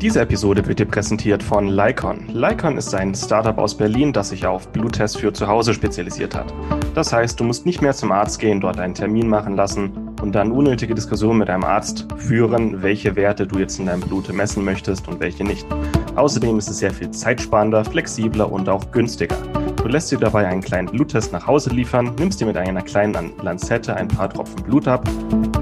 Diese 0.00 0.22
Episode 0.22 0.66
wird 0.66 0.78
dir 0.78 0.86
präsentiert 0.86 1.42
von 1.42 1.68
Lycon. 1.68 2.24
Lycon 2.32 2.78
ist 2.78 2.94
ein 2.94 3.14
Startup 3.14 3.58
aus 3.58 3.76
Berlin, 3.76 4.14
das 4.14 4.30
sich 4.30 4.46
auf 4.46 4.66
Bluttests 4.68 5.18
für 5.18 5.30
zu 5.30 5.46
Hause 5.46 5.74
spezialisiert 5.74 6.34
hat. 6.34 6.54
Das 6.94 7.12
heißt, 7.12 7.38
du 7.38 7.44
musst 7.44 7.66
nicht 7.66 7.82
mehr 7.82 7.92
zum 7.92 8.10
Arzt 8.10 8.38
gehen, 8.38 8.62
dort 8.62 8.80
einen 8.80 8.94
Termin 8.94 9.28
machen 9.28 9.56
lassen 9.56 9.92
und 10.22 10.34
dann 10.34 10.52
unnötige 10.52 10.94
Diskussionen 10.94 11.40
mit 11.40 11.50
deinem 11.50 11.64
Arzt 11.64 12.06
führen, 12.16 12.82
welche 12.82 13.14
Werte 13.14 13.46
du 13.46 13.58
jetzt 13.58 13.78
in 13.78 13.86
deinem 13.86 14.00
Blut 14.00 14.32
messen 14.32 14.64
möchtest 14.64 15.06
und 15.06 15.20
welche 15.20 15.44
nicht. 15.44 15.66
Außerdem 16.16 16.56
ist 16.56 16.70
es 16.70 16.78
sehr 16.78 16.92
viel 16.92 17.10
zeitsparender, 17.10 17.84
flexibler 17.84 18.50
und 18.50 18.70
auch 18.70 18.90
günstiger. 18.92 19.36
Du 19.76 19.88
lässt 19.88 20.10
dir 20.10 20.18
dabei 20.18 20.46
einen 20.46 20.62
kleinen 20.62 20.88
Bluttest 20.88 21.30
nach 21.30 21.46
Hause 21.46 21.70
liefern, 21.70 22.14
nimmst 22.18 22.40
dir 22.40 22.46
mit 22.46 22.56
einer 22.56 22.80
kleinen 22.80 23.32
Lanzette 23.42 23.94
ein 23.96 24.08
paar 24.08 24.30
Tropfen 24.30 24.62
Blut 24.62 24.88
ab, 24.88 25.06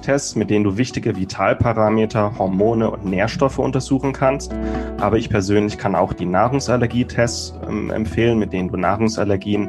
Tests, 0.00 0.36
mit 0.36 0.50
denen 0.50 0.64
du 0.64 0.76
wichtige 0.76 1.16
Vitalparameter, 1.16 2.38
Hormone 2.38 2.90
und 2.90 3.04
Nährstoffe 3.04 3.58
untersuchen 3.58 4.12
kannst. 4.12 4.54
Aber 4.98 5.16
ich 5.16 5.28
persönlich 5.28 5.78
kann 5.78 5.94
auch 5.94 6.12
die 6.12 6.26
Nahrungsallergietests 6.26 7.54
ähm, 7.68 7.90
empfehlen, 7.90 8.38
mit 8.38 8.52
denen 8.52 8.68
du 8.68 8.76
Nahrungsallergien 8.76 9.68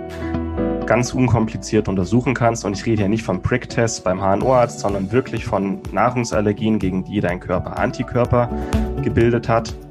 ganz 0.86 1.14
unkompliziert 1.14 1.88
untersuchen 1.88 2.34
kannst. 2.34 2.66
Und 2.66 2.74
ich 2.78 2.86
rede 2.86 3.04
hier 3.04 3.10
nicht 3.10 3.24
vom 3.24 3.42
Prick-Test 3.42 4.04
beim 4.04 4.20
HNO-Arzt, 4.20 4.80
sondern 4.80 5.12
wirklich 5.12 5.46
von 5.46 5.80
Nahrungsallergien, 5.92 6.80
gegen 6.80 7.04
die 7.04 7.22
dein 7.22 7.40
Körper 7.40 7.78
Antikörper 7.78 8.50
gebildet 9.02 9.48
hat. 9.48 9.74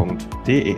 www.ftf.de. 0.00 0.76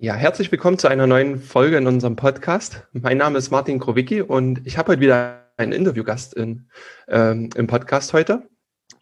Ja, 0.00 0.14
herzlich 0.14 0.50
willkommen 0.50 0.78
zu 0.78 0.88
einer 0.88 1.06
neuen 1.06 1.40
Folge 1.40 1.76
in 1.76 1.86
unserem 1.86 2.16
Podcast. 2.16 2.86
Mein 2.92 3.18
Name 3.18 3.36
ist 3.38 3.50
Martin 3.50 3.78
Krowicki 3.78 4.22
und 4.22 4.66
ich 4.66 4.78
habe 4.78 4.92
heute 4.92 5.00
wieder 5.00 5.44
einen 5.56 5.72
Interviewgast 5.72 6.34
in, 6.34 6.68
ähm, 7.08 7.50
im 7.56 7.66
Podcast 7.66 8.12
heute. 8.12 8.48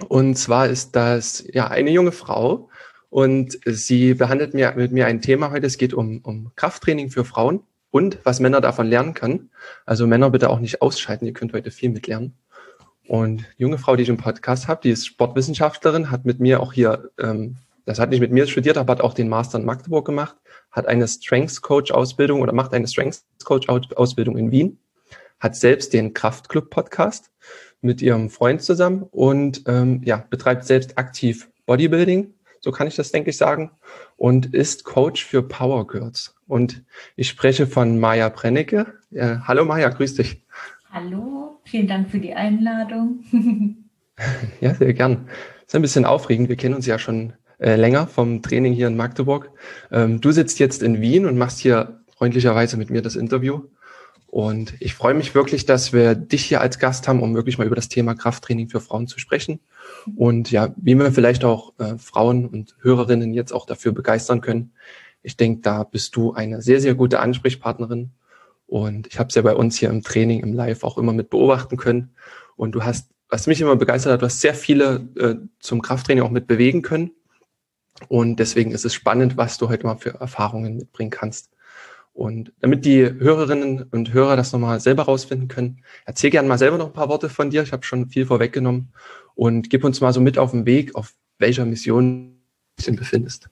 Und 0.08 0.36
zwar 0.36 0.68
ist 0.68 0.96
das 0.96 1.44
ja 1.52 1.68
eine 1.68 1.90
junge 1.90 2.12
Frau 2.12 2.70
und 3.08 3.58
sie 3.66 4.14
behandelt 4.14 4.54
mir, 4.54 4.72
mit 4.76 4.90
mir 4.90 5.06
ein 5.06 5.20
Thema 5.20 5.50
heute. 5.50 5.66
Es 5.66 5.78
geht 5.78 5.94
um, 5.94 6.20
um 6.22 6.50
Krafttraining 6.56 7.10
für 7.10 7.24
Frauen 7.24 7.62
und 7.90 8.18
was 8.24 8.40
Männer 8.40 8.60
davon 8.60 8.86
lernen 8.86 9.14
können. 9.14 9.50
Also 9.84 10.06
Männer 10.06 10.30
bitte 10.30 10.50
auch 10.50 10.60
nicht 10.60 10.82
ausschalten, 10.82 11.26
ihr 11.26 11.32
könnt 11.32 11.52
heute 11.52 11.70
viel 11.70 11.90
mitlernen. 11.90 12.34
Und 13.08 13.44
junge 13.56 13.78
Frau, 13.78 13.96
die 13.96 14.02
ich 14.02 14.08
im 14.08 14.16
Podcast 14.16 14.68
habe, 14.68 14.80
die 14.82 14.90
ist 14.90 15.06
Sportwissenschaftlerin, 15.06 16.10
hat 16.10 16.24
mit 16.24 16.40
mir 16.40 16.60
auch 16.60 16.72
hier, 16.72 17.10
ähm, 17.20 17.56
das 17.84 18.00
hat 18.00 18.10
nicht 18.10 18.20
mit 18.20 18.32
mir 18.32 18.46
studiert, 18.46 18.76
aber 18.78 18.92
hat 18.92 19.00
auch 19.00 19.14
den 19.14 19.28
Master 19.28 19.58
in 19.58 19.64
Magdeburg 19.64 20.04
gemacht, 20.04 20.36
hat 20.72 20.86
eine 20.86 21.06
Strengths 21.06 21.62
Coach 21.62 21.92
Ausbildung 21.92 22.40
oder 22.40 22.52
macht 22.52 22.74
eine 22.74 22.88
Strengths 22.88 23.24
Coach 23.44 23.68
Ausbildung 23.68 24.36
in 24.36 24.50
Wien, 24.50 24.78
hat 25.38 25.54
selbst 25.54 25.92
den 25.92 26.14
Kraftclub 26.14 26.68
Podcast 26.68 27.30
mit 27.80 28.02
ihrem 28.02 28.30
Freund 28.30 28.62
zusammen 28.62 29.04
und 29.04 29.62
ähm, 29.66 30.02
ja, 30.04 30.24
betreibt 30.28 30.64
selbst 30.64 30.98
aktiv 30.98 31.48
Bodybuilding, 31.66 32.34
so 32.66 32.72
kann 32.72 32.88
ich 32.88 32.96
das, 32.96 33.12
denke 33.12 33.30
ich, 33.30 33.36
sagen, 33.36 33.70
und 34.16 34.52
ist 34.52 34.82
Coach 34.82 35.24
für 35.24 35.40
Power 35.40 35.86
Girls. 35.86 36.34
Und 36.48 36.82
ich 37.14 37.28
spreche 37.28 37.68
von 37.68 38.00
Maja 38.00 38.28
Brennecke. 38.28 38.92
Äh, 39.12 39.36
hallo 39.44 39.64
Maja, 39.64 39.88
grüß 39.88 40.16
dich. 40.16 40.42
Hallo, 40.90 41.60
vielen 41.62 41.86
Dank 41.86 42.10
für 42.10 42.18
die 42.18 42.34
Einladung. 42.34 43.20
ja, 44.60 44.74
sehr 44.74 44.92
gern. 44.94 45.28
ist 45.64 45.76
ein 45.76 45.82
bisschen 45.82 46.04
aufregend. 46.04 46.48
Wir 46.48 46.56
kennen 46.56 46.74
uns 46.74 46.86
ja 46.86 46.98
schon 46.98 47.34
äh, 47.60 47.76
länger 47.76 48.08
vom 48.08 48.42
Training 48.42 48.72
hier 48.72 48.88
in 48.88 48.96
Magdeburg. 48.96 49.52
Ähm, 49.92 50.20
du 50.20 50.32
sitzt 50.32 50.58
jetzt 50.58 50.82
in 50.82 51.00
Wien 51.00 51.24
und 51.24 51.38
machst 51.38 51.60
hier 51.60 52.00
freundlicherweise 52.16 52.76
mit 52.76 52.90
mir 52.90 53.00
das 53.00 53.14
Interview. 53.14 53.60
Und 54.36 54.74
ich 54.80 54.92
freue 54.92 55.14
mich 55.14 55.34
wirklich, 55.34 55.64
dass 55.64 55.94
wir 55.94 56.14
dich 56.14 56.44
hier 56.44 56.60
als 56.60 56.78
Gast 56.78 57.08
haben, 57.08 57.22
um 57.22 57.34
wirklich 57.34 57.56
mal 57.56 57.66
über 57.66 57.74
das 57.74 57.88
Thema 57.88 58.14
Krafttraining 58.14 58.68
für 58.68 58.82
Frauen 58.82 59.06
zu 59.06 59.18
sprechen. 59.18 59.60
Und 60.14 60.50
ja, 60.50 60.74
wie 60.76 60.94
wir 60.94 61.10
vielleicht 61.10 61.42
auch 61.42 61.72
äh, 61.78 61.96
Frauen 61.96 62.44
und 62.44 62.76
Hörerinnen 62.82 63.32
jetzt 63.32 63.52
auch 63.52 63.64
dafür 63.64 63.92
begeistern 63.92 64.42
können. 64.42 64.72
Ich 65.22 65.38
denke, 65.38 65.62
da 65.62 65.84
bist 65.84 66.16
du 66.16 66.34
eine 66.34 66.60
sehr, 66.60 66.82
sehr 66.82 66.94
gute 66.94 67.20
Ansprechpartnerin 67.20 68.10
und 68.66 69.06
ich 69.06 69.18
habe 69.18 69.30
es 69.30 69.34
ja 69.36 69.40
bei 69.40 69.54
uns 69.54 69.78
hier 69.78 69.88
im 69.88 70.02
Training, 70.02 70.40
im 70.40 70.52
Live 70.52 70.84
auch 70.84 70.98
immer 70.98 71.14
mit 71.14 71.30
beobachten 71.30 71.78
können. 71.78 72.10
Und 72.56 72.72
du 72.72 72.84
hast, 72.84 73.08
was 73.30 73.46
mich 73.46 73.62
immer 73.62 73.76
begeistert 73.76 74.12
hat, 74.12 74.20
du 74.20 74.26
hast 74.26 74.42
sehr 74.42 74.54
viele 74.54 75.08
äh, 75.18 75.36
zum 75.60 75.80
Krafttraining 75.80 76.22
auch 76.22 76.30
mit 76.30 76.46
bewegen 76.46 76.82
können. 76.82 77.12
Und 78.08 78.36
deswegen 78.36 78.72
ist 78.72 78.84
es 78.84 78.92
spannend, 78.92 79.38
was 79.38 79.56
du 79.56 79.70
heute 79.70 79.86
mal 79.86 79.96
für 79.96 80.20
Erfahrungen 80.20 80.76
mitbringen 80.76 81.10
kannst. 81.10 81.55
Und 82.16 82.50
damit 82.60 82.86
die 82.86 83.02
Hörerinnen 83.02 83.82
und 83.90 84.14
Hörer 84.14 84.36
das 84.36 84.50
nochmal 84.50 84.80
selber 84.80 85.02
rausfinden 85.02 85.48
können, 85.48 85.82
erzähl 86.06 86.30
gerne 86.30 86.48
mal 86.48 86.56
selber 86.56 86.78
noch 86.78 86.86
ein 86.86 86.92
paar 86.94 87.10
Worte 87.10 87.28
von 87.28 87.50
dir. 87.50 87.62
Ich 87.62 87.72
habe 87.72 87.84
schon 87.84 88.08
viel 88.08 88.24
vorweggenommen. 88.24 88.88
Und 89.34 89.68
gib 89.68 89.84
uns 89.84 90.00
mal 90.00 90.14
so 90.14 90.22
mit 90.22 90.38
auf 90.38 90.52
den 90.52 90.64
Weg, 90.64 90.94
auf 90.94 91.12
welcher 91.38 91.66
Mission 91.66 92.38
du 92.78 92.90
dich 92.90 92.96
befindest. 92.96 93.50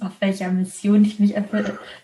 Auf 0.00 0.10
welcher 0.18 0.50
Mission 0.50 1.04
ich 1.04 1.20
mich 1.20 1.36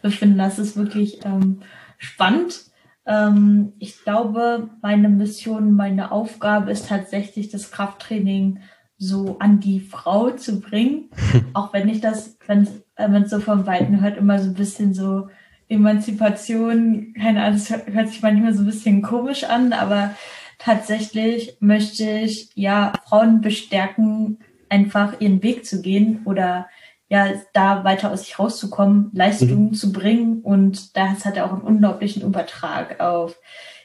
befinde, 0.01 0.39
das 0.39 0.61
ist 0.61 0.77
wirklich 0.77 1.25
ähm, 1.25 1.63
spannend. 1.99 2.67
Ähm, 3.05 3.73
ich 3.81 4.01
glaube, 4.05 4.71
meine 4.81 5.09
Mission, 5.09 5.73
meine 5.73 6.13
Aufgabe 6.13 6.71
ist 6.71 6.87
tatsächlich 6.87 7.49
das 7.49 7.73
Krafttraining 7.73 8.61
so 8.97 9.41
an 9.41 9.59
die 9.59 9.81
Frau 9.81 10.31
zu 10.31 10.61
bringen. 10.61 11.11
Auch 11.53 11.73
wenn 11.73 11.89
ich 11.89 12.01
das, 12.01 12.39
wenn 12.47 12.69
man 12.97 13.27
so 13.27 13.41
vom 13.41 13.67
Weiten 13.67 14.01
hört, 14.01 14.19
immer 14.19 14.39
so 14.39 14.51
ein 14.51 14.55
bisschen 14.55 14.95
so 14.95 15.27
Emanzipation, 15.69 17.15
keine 17.15 17.43
Ahnung, 17.43 17.59
das 17.59 17.71
hört 17.71 18.09
sich 18.09 18.23
manchmal 18.23 18.55
so 18.55 18.63
ein 18.63 18.67
bisschen 18.67 19.03
komisch 19.03 19.45
an, 19.45 19.73
aber 19.73 20.15
tatsächlich 20.59 21.57
möchte 21.61 22.05
ich 22.05 22.51
ja 22.55 22.93
Frauen 23.07 23.41
bestärken, 23.41 24.39
einfach 24.69 25.21
ihren 25.21 25.43
Weg 25.43 25.65
zu 25.65 25.83
gehen 25.83 26.23
oder 26.25 26.67
ja, 27.09 27.29
da 27.53 27.85
weiter 27.85 28.11
aus 28.11 28.23
sich 28.25 28.39
rauszukommen, 28.39 29.11
Leistungen 29.13 29.69
mhm. 29.69 29.75
zu 29.75 29.93
bringen. 29.93 30.41
Und 30.41 30.97
das 30.97 31.25
hat 31.25 31.37
er 31.37 31.47
auch 31.47 31.53
einen 31.53 31.63
unglaublichen 31.63 32.23
Übertrag 32.23 33.01
auf, 33.01 33.37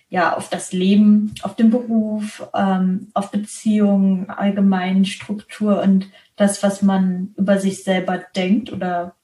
ja, 0.09 0.35
auf 0.35 0.49
das 0.49 0.71
Leben, 0.71 1.35
auf 1.43 1.55
den 1.55 1.69
Beruf, 1.69 2.47
ähm, 2.55 3.09
auf 3.13 3.29
Beziehungen, 3.29 4.29
allgemein 4.29 5.05
Struktur 5.05 5.81
und 5.81 6.09
das, 6.37 6.63
was 6.63 6.81
man 6.81 7.33
über 7.37 7.59
sich 7.59 7.83
selber 7.83 8.19
denkt 8.35 8.71
oder 8.71 9.15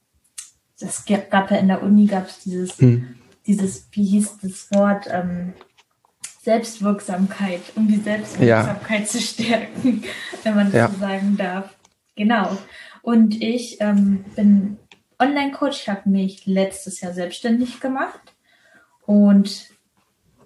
das 0.79 1.05
gab 1.05 1.51
ja 1.51 1.57
in 1.57 1.67
der 1.67 1.81
Uni 1.81 2.05
gab 2.05 2.27
es 2.27 2.39
dieses, 2.39 2.79
mhm. 2.81 3.15
dieses, 3.47 3.87
wie 3.91 4.03
hieß 4.03 4.39
das 4.41 4.71
Wort, 4.71 5.07
ähm, 5.09 5.53
Selbstwirksamkeit, 6.41 7.61
um 7.75 7.87
die 7.87 7.97
Selbstwirksamkeit 7.97 9.01
ja. 9.01 9.05
zu 9.05 9.19
stärken, 9.19 10.03
wenn 10.43 10.55
man 10.55 10.67
das 10.67 10.75
ja. 10.75 10.87
so 10.89 10.99
sagen 10.99 11.37
darf. 11.37 11.75
Genau. 12.15 12.57
Und 13.01 13.41
ich 13.41 13.81
ähm, 13.81 14.25
bin 14.35 14.77
Online-Coach. 15.19 15.81
Ich 15.81 15.89
habe 15.89 16.09
mich 16.09 16.45
letztes 16.45 17.01
Jahr 17.01 17.13
selbstständig 17.13 17.79
gemacht 17.79 18.19
und 19.05 19.69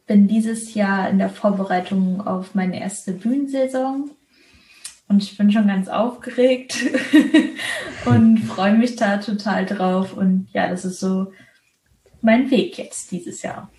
bin 0.05 0.27
dieses 0.27 0.73
Jahr 0.73 1.09
in 1.09 1.19
der 1.19 1.29
Vorbereitung 1.29 2.25
auf 2.25 2.55
meine 2.55 2.79
erste 2.79 3.11
Bühnensaison. 3.11 4.11
Und 5.09 5.23
ich 5.23 5.35
bin 5.37 5.51
schon 5.51 5.67
ganz 5.67 5.89
aufgeregt 5.89 6.77
und 8.05 8.37
freue 8.37 8.75
mich 8.77 8.95
da 8.95 9.17
total 9.17 9.65
drauf. 9.65 10.15
Und 10.15 10.47
ja, 10.53 10.69
das 10.69 10.85
ist 10.85 10.99
so 10.99 11.33
mein 12.21 12.51
Weg 12.51 12.77
jetzt 12.77 13.11
dieses 13.11 13.41
Jahr. 13.41 13.71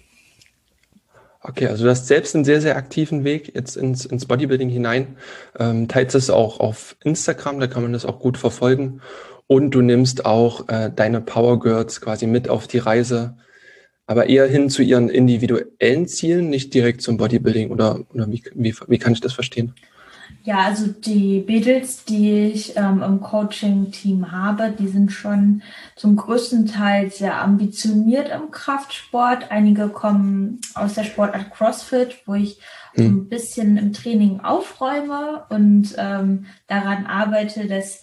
Okay, 1.43 1.69
also 1.69 1.85
du 1.85 1.91
hast 1.91 2.09
selbst 2.09 2.35
einen 2.35 2.45
sehr, 2.45 2.61
sehr 2.61 2.77
aktiven 2.77 3.23
Weg 3.23 3.55
jetzt 3.55 3.77
ins, 3.77 4.05
ins 4.05 4.27
Bodybuilding 4.27 4.69
hinein. 4.69 5.17
Ähm, 5.59 5.87
teilst 5.87 6.17
es 6.17 6.31
auch 6.31 6.59
auf 6.59 6.97
Instagram, 7.05 7.61
da 7.61 7.69
kann 7.69 7.85
man 7.85 7.93
das 7.93 8.05
auch 8.05 8.19
gut 8.19 8.37
verfolgen. 8.37 9.01
Und 9.47 9.71
du 9.71 9.83
nimmst 9.83 10.27
auch 10.27 10.69
äh, 10.69 10.91
deine 10.95 11.21
Power 11.21 11.61
Girls 11.61 12.01
quasi 12.01 12.27
mit 12.27 12.49
auf 12.49 12.67
die 12.67 12.79
Reise, 12.79 13.37
aber 14.07 14.29
eher 14.29 14.49
hin 14.49 14.69
zu 14.69 14.83
ihren 14.83 15.09
individuellen 15.09 16.09
Zielen, 16.09 16.51
nicht 16.51 16.75
direkt 16.75 17.03
zum 17.03 17.17
Bodybuilding. 17.17 17.71
Oder, 17.71 18.05
oder 18.13 18.31
wie, 18.31 18.43
wie, 18.55 18.75
wie 18.89 18.99
kann 18.99 19.13
ich 19.13 19.21
das 19.21 19.33
verstehen? 19.33 19.75
Ja, 20.43 20.65
also 20.65 20.87
die 20.87 21.45
Mädels, 21.47 22.05
die 22.05 22.45
ich 22.47 22.75
ähm, 22.77 23.03
im 23.03 23.21
Coaching-Team 23.21 24.33
habe, 24.33 24.75
die 24.77 24.89
sind 24.89 25.13
schon 25.13 25.63
zum 25.97 26.17
größten 26.17 26.67
Teil 26.67 27.11
sehr 27.11 27.43
ambitioniert 27.43 28.31
im 28.31 28.51
Kraftsport. 28.51 29.51
Einige 29.51 29.89
kommen 29.89 30.61
aus 30.75 30.95
der 30.95 31.05
Sportart 31.05 31.53
CrossFit, 31.53 32.23
wo 32.25 32.35
ich 32.35 32.59
hm. 32.95 33.07
ein 33.07 33.29
bisschen 33.29 33.77
im 33.77 33.93
Training 33.93 34.41
aufräume 34.41 35.45
und 35.51 35.95
ähm, 35.99 36.47
daran 36.69 37.05
arbeite, 37.05 37.67
dass 37.67 38.01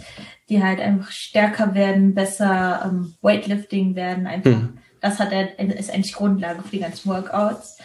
die 0.48 0.64
halt 0.64 0.80
einfach 0.80 1.12
stärker 1.12 1.74
werden, 1.74 2.14
besser 2.14 2.84
ähm, 2.86 3.16
Weightlifting 3.22 3.96
werden. 3.96 4.28
Einfach, 4.28 4.52
hm. 4.52 4.78
das 5.02 5.20
hat 5.20 5.32
er, 5.32 5.58
ist 5.60 5.92
eigentlich 5.92 6.14
Grundlage 6.14 6.62
für 6.62 6.76
die 6.76 6.82
ganzen 6.82 7.10
Workouts. 7.10 7.80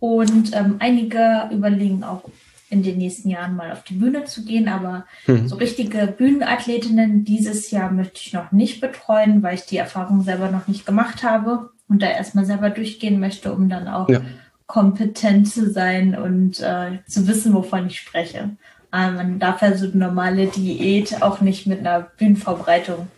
Und 0.00 0.56
ähm, 0.56 0.76
einige 0.78 1.50
überlegen 1.52 2.04
auch 2.04 2.22
in 2.70 2.82
den 2.82 2.98
nächsten 2.98 3.28
Jahren 3.30 3.56
mal 3.56 3.72
auf 3.72 3.82
die 3.82 3.94
Bühne 3.94 4.24
zu 4.24 4.44
gehen. 4.44 4.68
Aber 4.68 5.06
hm. 5.24 5.48
so 5.48 5.56
richtige 5.56 6.06
Bühnenathletinnen 6.06 7.24
dieses 7.24 7.70
Jahr 7.70 7.90
möchte 7.90 8.20
ich 8.20 8.32
noch 8.32 8.52
nicht 8.52 8.80
betreuen, 8.80 9.42
weil 9.42 9.54
ich 9.54 9.66
die 9.66 9.78
Erfahrung 9.78 10.22
selber 10.22 10.50
noch 10.50 10.68
nicht 10.68 10.86
gemacht 10.86 11.22
habe 11.22 11.70
und 11.88 12.02
da 12.02 12.10
erstmal 12.10 12.44
selber 12.44 12.70
durchgehen 12.70 13.20
möchte, 13.20 13.52
um 13.52 13.68
dann 13.68 13.88
auch 13.88 14.08
ja. 14.08 14.20
kompetent 14.66 15.48
zu 15.48 15.70
sein 15.70 16.16
und 16.16 16.60
äh, 16.60 16.98
zu 17.06 17.26
wissen, 17.26 17.54
wovon 17.54 17.86
ich 17.86 17.98
spreche. 17.98 18.50
Aber 18.90 19.12
man 19.12 19.38
darf 19.38 19.62
ja 19.62 19.76
so 19.76 19.86
eine 19.86 19.96
normale 19.96 20.46
Diät 20.46 21.22
auch 21.22 21.40
nicht 21.40 21.66
mit 21.66 21.80
einer 21.80 22.00
Bühnenvorbereitung 22.00 23.08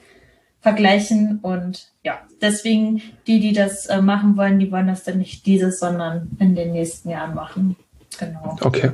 vergleichen. 0.61 1.38
Und 1.43 1.88
ja, 2.02 2.19
deswegen 2.41 3.02
die, 3.26 3.41
die 3.41 3.52
das 3.52 3.87
äh, 3.87 4.00
machen 4.02 4.37
wollen, 4.37 4.58
die 4.58 4.70
wollen 4.70 4.88
das 4.88 5.05
dann 5.05 5.19
nicht 5.19 5.47
dieses, 5.47 5.81
sondern 5.81 6.29
in 6.38 6.55
den 6.55 6.73
nächsten 6.73 7.11
Jahren 7.11 7.35
machen. 7.35 7.76
Genau. 8.19 8.56
Okay. 8.61 8.91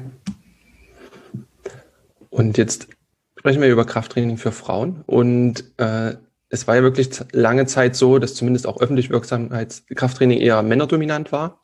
Und 2.36 2.58
jetzt 2.58 2.88
sprechen 3.38 3.62
wir 3.62 3.68
über 3.70 3.86
Krafttraining 3.86 4.36
für 4.36 4.52
Frauen. 4.52 5.02
Und 5.06 5.64
äh, 5.78 6.16
es 6.50 6.68
war 6.68 6.76
ja 6.76 6.82
wirklich 6.82 7.08
lange 7.32 7.64
Zeit 7.64 7.96
so, 7.96 8.18
dass 8.18 8.34
zumindest 8.34 8.66
auch 8.66 8.78
öffentlich 8.78 9.08
Wirksamkeitskrafttraining 9.08 10.38
eher 10.40 10.62
männerdominant 10.62 11.32
war. 11.32 11.62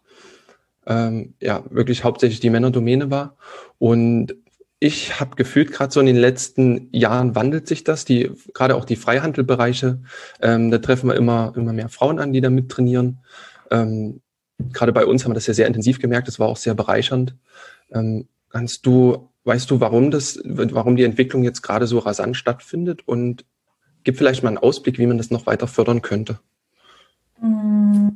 Ähm, 0.87 1.35
ja, 1.43 1.63
wirklich 1.69 2.05
hauptsächlich 2.05 2.41
die 2.41 2.49
Männerdomäne 2.49 3.11
war. 3.11 3.37
Und 3.77 4.35
ich 4.79 5.21
habe 5.21 5.37
gefühlt, 5.37 5.73
gerade 5.73 5.93
so 5.93 6.01
in 6.01 6.07
den 6.07 6.17
letzten 6.17 6.89
Jahren 6.91 7.35
wandelt 7.35 7.69
sich 7.69 7.85
das, 7.85 8.07
die, 8.07 8.33
gerade 8.55 8.75
auch 8.75 8.87
die 8.87 8.97
Freihandelbereiche, 8.97 10.01
ähm, 10.41 10.71
da 10.71 10.79
treffen 10.79 11.09
wir 11.09 11.17
immer, 11.17 11.53
immer 11.55 11.75
mehr 11.75 11.91
Frauen 11.91 12.19
an, 12.19 12.33
die 12.33 12.41
da 12.41 12.49
mittrainieren. 12.49 13.19
Ähm, 13.71 14.23
gerade 14.73 14.95
bei 14.95 15.05
uns 15.05 15.23
haben 15.25 15.33
wir 15.33 15.35
das 15.35 15.47
ja 15.47 15.55
sehr 15.55 15.67
intensiv 15.67 15.99
gemerkt, 15.99 16.29
das 16.29 16.39
war 16.39 16.49
auch 16.49 16.57
sehr 16.57 16.75
bereichernd. 16.75 17.37
Ähm, 17.93 18.27
kannst 18.49 18.87
du 18.87 19.32
Weißt 19.45 19.71
du, 19.71 19.81
warum 19.81 20.11
das, 20.11 20.41
warum 20.45 20.97
die 20.97 21.05
Entwicklung 21.05 21.43
jetzt 21.43 21.63
gerade 21.63 21.87
so 21.87 21.99
rasant 21.99 22.37
stattfindet? 22.37 23.07
Und 23.07 23.45
gib 24.05 24.17
vielleicht 24.17 24.43
mal 24.43 24.51
einen 24.51 24.59
Ausblick, 24.59 24.99
wie 24.99 25.07
man 25.07 25.19
das 25.19 25.31
noch 25.31 25.47
weiter 25.47 25.67
fördern 25.67 26.03
könnte. 26.03 26.39
Mm, 27.41 28.09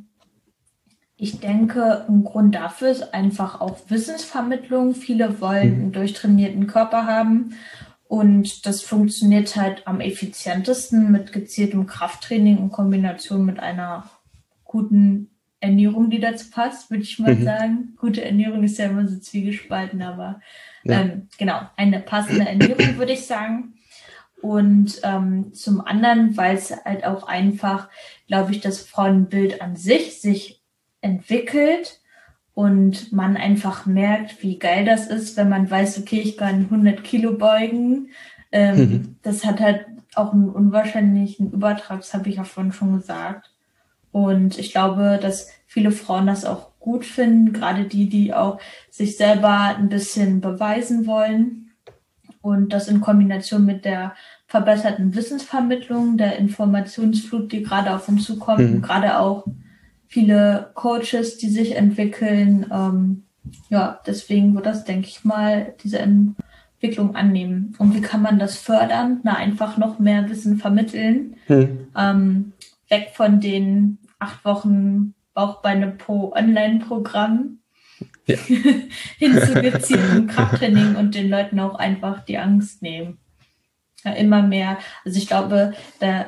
ich 1.17 1.39
denke, 1.39 2.05
ein 2.07 2.23
Grund 2.23 2.55
dafür 2.55 2.89
ist 2.89 3.13
einfach 3.13 3.59
auch 3.59 3.77
Wissensvermittlung. 3.89 4.95
Viele 4.95 5.41
wollen 5.41 5.75
mhm. 5.75 5.81
einen 5.81 5.91
durchtrainierten 5.91 6.67
Körper 6.67 7.05
haben. 7.05 7.55
Und 8.07 8.65
das 8.65 8.83
funktioniert 8.83 9.55
halt 9.57 9.85
am 9.85 9.99
effizientesten 9.99 11.11
mit 11.11 11.33
gezieltem 11.33 11.87
Krafttraining 11.87 12.57
in 12.57 12.71
Kombination 12.71 13.45
mit 13.45 13.59
einer 13.59 14.09
guten 14.63 15.29
Ernährung, 15.59 16.09
die 16.09 16.19
dazu 16.19 16.49
passt, 16.51 16.89
würde 16.89 17.03
ich 17.03 17.19
mal 17.19 17.35
mhm. 17.35 17.43
sagen. 17.43 17.93
Gute 17.97 18.23
Ernährung 18.23 18.63
ist 18.63 18.77
ja 18.77 18.85
immer 18.85 19.07
so 19.07 19.19
zwiegespalten, 19.19 20.01
aber 20.01 20.39
ja. 20.83 21.01
ähm, 21.01 21.27
genau, 21.37 21.61
eine 21.75 21.99
passende 21.99 22.47
Ernährung, 22.47 22.97
würde 22.97 23.13
ich 23.13 23.25
sagen. 23.25 23.73
Und 24.41 24.99
ähm, 25.03 25.53
zum 25.53 25.81
anderen, 25.81 26.37
weil 26.37 26.55
es 26.55 26.71
halt 26.85 27.05
auch 27.05 27.27
einfach, 27.27 27.89
glaube 28.27 28.51
ich, 28.51 28.61
das 28.61 28.81
Frauenbild 28.81 29.61
an 29.61 29.75
sich 29.75 30.21
sich 30.21 30.61
entwickelt 31.01 32.01
und 32.53 33.11
man 33.11 33.37
einfach 33.37 33.85
merkt, 33.85 34.41
wie 34.41 34.59
geil 34.59 34.85
das 34.85 35.07
ist, 35.07 35.37
wenn 35.37 35.49
man 35.49 35.69
weiß, 35.69 35.99
okay, 35.99 36.19
ich 36.19 36.37
kann 36.37 36.63
100 36.65 37.03
Kilo 37.03 37.33
beugen. 37.33 38.09
Ähm, 38.51 38.77
mhm. 38.77 39.15
Das 39.21 39.45
hat 39.45 39.59
halt 39.59 39.85
auch 40.15 40.33
einen 40.33 40.49
unwahrscheinlichen 40.49 41.51
Übertrag, 41.51 41.99
das 41.99 42.13
habe 42.13 42.29
ich 42.29 42.37
ja 42.37 42.43
vorhin 42.43 42.73
schon 42.73 42.95
gesagt. 42.95 43.51
Und 44.11 44.57
ich 44.57 44.71
glaube, 44.71 45.19
dass 45.21 45.49
viele 45.67 45.91
Frauen 45.91 46.27
das 46.27 46.45
auch 46.45 46.71
gut 46.87 47.03
finden, 47.03 47.51
gerade 47.51 47.83
die, 47.83 48.07
die 48.07 48.33
auch 48.33 48.61
sich 48.89 49.17
selber 49.17 49.75
ein 49.77 49.89
bisschen 49.89 50.39
beweisen 50.39 51.05
wollen. 51.05 51.71
Und 52.41 52.71
das 52.71 52.87
in 52.87 53.01
Kombination 53.01 53.65
mit 53.65 53.83
der 53.83 54.13
verbesserten 54.47 55.13
Wissensvermittlung, 55.13 56.15
der 56.15 56.37
Informationsflut, 56.37 57.51
die 57.51 57.63
gerade 57.63 57.93
auf 57.93 58.07
uns 58.07 58.23
zukommt, 58.23 58.71
mhm. 58.71 58.81
gerade 58.81 59.19
auch 59.19 59.45
viele 60.07 60.71
Coaches, 60.75 61.37
die 61.37 61.49
sich 61.49 61.75
entwickeln. 61.75 62.65
Ähm, 62.71 63.23
ja, 63.67 63.99
deswegen 64.07 64.55
wird 64.55 64.65
das, 64.65 64.85
denke 64.85 65.09
ich 65.09 65.25
mal, 65.25 65.73
diese 65.83 65.99
Entwicklung 65.99 67.17
annehmen. 67.17 67.75
Und 67.79 67.95
wie 67.95 68.01
kann 68.01 68.21
man 68.21 68.39
das 68.39 68.57
fördern? 68.57 69.19
Na, 69.23 69.35
einfach 69.35 69.77
noch 69.77 69.99
mehr 69.99 70.29
Wissen 70.29 70.57
vermitteln. 70.57 71.35
Mhm. 71.49 71.87
Ähm, 71.97 72.53
weg 72.87 73.09
von 73.13 73.41
den 73.41 73.97
acht 74.19 74.45
Wochen 74.45 75.15
Bauchbeine 75.37 75.91
Po 75.91 76.33
Online-Programm 76.35 77.59
ja. 78.25 78.37
hin 79.19 79.39
zu 79.39 79.61
gezieltem 79.61 80.25
Krafttraining 80.27 80.95
und 80.95 81.13
den 81.13 81.29
Leuten 81.29 81.59
auch 81.59 81.75
einfach 81.75 82.25
die 82.25 82.39
Angst 82.39 82.81
nehmen. 82.81 83.19
Ja, 84.03 84.13
immer 84.13 84.41
mehr. 84.41 84.79
Also 85.05 85.19
ich 85.19 85.27
glaube, 85.27 85.75
da, 85.99 86.25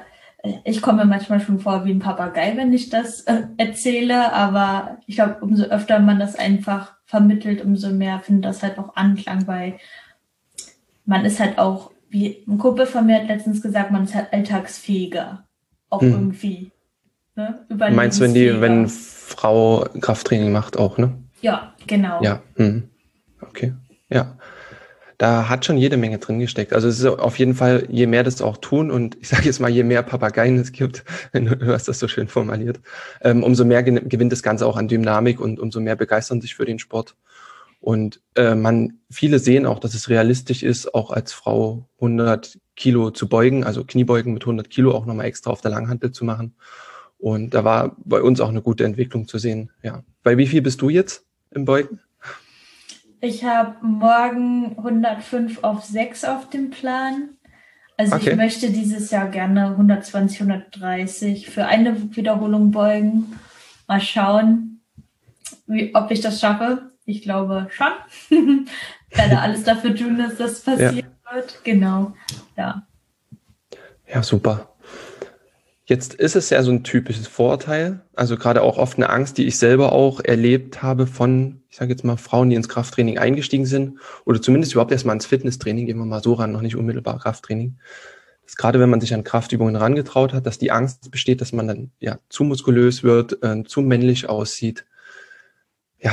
ich 0.63 0.84
komme 0.84 1.06
manchmal 1.06 1.39
schon 1.39 1.60
vor 1.60 1.86
wie 1.86 1.92
ein 1.92 1.98
Papagei, 1.98 2.56
wenn 2.56 2.72
ich 2.72 2.92
das 2.92 3.22
äh, 3.22 3.48
erzähle, 3.58 4.32
aber 4.32 5.00
ich 5.08 5.16
glaube, 5.16 5.38
umso 5.42 5.63
öfter 5.63 5.98
man 5.98 6.20
das 6.20 6.36
einfach 6.36 6.94
vermittelt, 7.06 7.66
umso 7.66 7.89
mehr 7.89 8.20
findet 8.20 8.46
das 8.46 8.62
halt 8.62 8.78
auch 8.78 8.96
Anklang, 8.96 9.48
weil 9.48 9.80
man 11.06 11.25
ist 11.25 11.39
halt 11.39 11.58
auch, 11.58 11.89
wie 12.10 12.44
ein 12.48 12.60
Kumpel 12.60 12.86
von 12.86 13.08
mir 13.08 13.16
hat 13.16 13.28
letztens 13.28 13.63
gesagt, 13.63 13.89
man 13.89 14.04
ist 14.04 14.13
halt 14.13 14.32
alltagsfähiger. 14.32 15.48
Auch 15.89 16.01
hm. 16.01 16.12
irgendwie. 16.12 16.72
Ne? 17.39 17.58
Meinst 17.69 18.19
du, 18.19 18.25
wenn 18.25 18.34
die, 18.34 18.60
wenn 18.60 18.89
Frau 18.89 19.86
Krafttraining 20.01 20.51
macht 20.51 20.77
auch, 20.77 20.98
ne? 20.98 21.13
Ja, 21.39 21.74
genau. 21.88 22.22
Ja. 22.22 22.41
Mhm. 22.58 22.89
Okay. 23.39 23.74
Ja. 24.10 24.38
Da 25.17 25.48
hat 25.48 25.63
schon 25.63 25.77
jede 25.77 25.96
Menge 25.96 26.17
drin 26.17 26.39
gesteckt. 26.39 26.74
Also 26.74 26.89
es 26.89 27.00
ist 27.00 27.05
auf 27.05 27.39
jeden 27.39 27.53
Fall, 27.55 27.86
je 27.89 28.08
mehr 28.08 28.24
das 28.24 28.41
auch 28.41 28.58
tun 28.58 28.91
und 28.91 29.15
ich 29.22 29.29
sage 29.29 29.46
jetzt 29.46 29.62
mal, 29.62 29.69
je 29.69 29.84
mehr 29.84 30.03
Papageien 30.03 30.58
es 30.58 30.74
gibt, 30.74 31.05
du 31.31 31.67
hast 31.67 31.88
das 31.88 32.00
so 32.00 32.10
schön 32.10 32.27
formuliert, 32.27 32.81
ähm, 33.22 33.41
umso 33.43 33.63
mehr 33.63 33.84
gewinnt 33.84 34.34
das 34.34 34.43
Ganze 34.43 34.65
auch 34.65 34.75
an 34.75 34.89
Dynamik 34.89 35.39
und 35.39 35.62
umso 35.62 35.79
mehr 35.79 35.96
begeistern 35.96 36.41
sich 36.41 36.55
für 36.55 36.65
den 36.65 36.77
Sport. 36.77 37.15
Und 37.79 38.19
äh, 38.36 38.55
man, 38.55 39.00
viele 39.10 39.39
sehen 39.39 39.65
auch, 39.65 39.79
dass 39.79 39.93
es 39.93 40.10
realistisch 40.10 40.62
ist, 40.63 40.93
auch 40.93 41.12
als 41.12 41.31
Frau 41.31 41.88
100 42.00 42.60
Kilo 42.75 43.12
zu 43.12 43.29
beugen, 43.29 43.63
also 43.63 43.86
Kniebeugen 43.86 44.34
mit 44.34 44.43
100 44.43 44.69
Kilo 44.69 44.93
auch 44.93 45.05
nochmal 45.05 45.27
extra 45.27 45.51
auf 45.51 45.62
der 45.62 45.72
Langhantel 45.72 46.12
zu 46.12 46.25
machen. 46.25 46.55
Und 47.19 47.53
da 47.53 47.63
war 47.65 47.95
bei 48.05 48.21
uns 48.21 48.39
auch 48.39 48.49
eine 48.49 48.61
gute 48.61 48.85
Entwicklung 48.85 49.27
zu 49.27 49.38
sehen. 49.38 49.71
Ja. 49.83 50.03
Bei 50.23 50.38
wie 50.38 50.47
viel 50.47 50.61
bist 50.61 50.81
du 50.81 50.89
jetzt 50.89 51.25
im 51.51 51.65
Beugen? 51.65 51.99
Ich 53.21 53.43
habe 53.43 53.75
morgen 53.85 54.77
105 54.77 55.63
auf 55.63 55.83
6 55.83 56.23
auf 56.23 56.49
dem 56.49 56.69
Plan. 56.69 57.31
Also 57.97 58.15
okay. 58.15 58.29
ich 58.29 58.35
möchte 58.38 58.71
dieses 58.71 59.11
Jahr 59.11 59.27
gerne 59.27 59.71
120, 59.71 60.39
130 60.39 61.49
für 61.49 61.65
eine 61.65 62.15
Wiederholung 62.15 62.71
beugen. 62.71 63.38
Mal 63.88 63.99
schauen, 63.99 64.79
wie, 65.67 65.93
ob 65.93 66.09
ich 66.11 66.21
das 66.21 66.39
schaffe. 66.39 66.91
Ich 67.03 67.21
glaube 67.21 67.67
schon. 67.71 67.91
ich 68.29 69.17
werde 69.17 69.39
alles 69.41 69.63
dafür 69.65 69.93
tun, 69.93 70.17
dass 70.17 70.38
das 70.38 70.61
passieren 70.61 70.97
ja. 71.25 71.35
wird. 71.35 71.59
Genau. 71.65 72.13
Ja. 72.55 72.88
Ja, 74.07 74.23
super. 74.23 74.68
Jetzt 75.89 76.13
ist 76.13 76.36
es 76.36 76.51
ja 76.51 76.62
so 76.62 76.69
ein 76.69 76.84
typisches 76.84 77.25
Vorurteil, 77.27 78.01
also 78.15 78.38
gerade 78.38 78.62
auch 78.62 78.77
oft 78.77 78.98
eine 78.98 79.10
Angst, 79.10 79.39
die 79.39 79.48
ich 79.48 79.58
selber 79.58 79.91
auch 79.91 80.19
erlebt 80.19 80.84
habe 80.84 81.08
von, 81.08 81.63
ich 81.67 81.77
sage 81.77 81.89
jetzt 81.89 82.03
mal, 82.03 82.15
Frauen, 82.15 82.51
die 82.51 82.55
ins 82.55 82.69
Krafttraining 82.69 83.17
eingestiegen 83.17 83.65
sind 83.65 83.98
oder 84.24 84.39
zumindest 84.39 84.74
überhaupt 84.74 84.91
erstmal 84.91 85.15
ins 85.15 85.25
Fitnesstraining, 85.25 85.88
gehen 85.88 85.98
wir 85.98 86.05
mal 86.05 86.22
so 86.22 86.34
ran, 86.34 86.51
noch 86.51 86.62
nicht 86.62 86.75
unmittelbar 86.75 87.17
Krafttraining. 87.17 87.79
Dass 88.46 88.55
gerade 88.55 88.79
wenn 88.79 88.91
man 88.91 89.01
sich 89.01 89.15
an 89.15 89.24
Kraftübungen 89.24 89.77
herangetraut 89.77 90.31
hat, 90.31 90.46
dass 90.46 90.60
die 90.60 90.69
Angst 90.69 91.10
besteht, 91.10 91.41
dass 91.41 91.53
man 91.53 91.67
dann 91.67 91.91
ja 92.00 92.19
zu 92.29 92.43
muskulös 92.43 93.01
wird, 93.01 93.41
äh, 93.41 93.63
zu 93.63 93.81
männlich 93.81 94.29
aussieht. 94.29 94.86
Ja, 96.00 96.12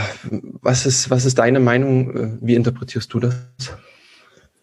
was 0.62 0.87
ist, 0.87 1.11
was 1.11 1.26
ist 1.26 1.38
deine 1.38 1.61
Meinung? 1.61 2.16
Äh, 2.16 2.38
wie 2.40 2.54
interpretierst 2.54 3.12
du 3.12 3.21
das? 3.21 3.37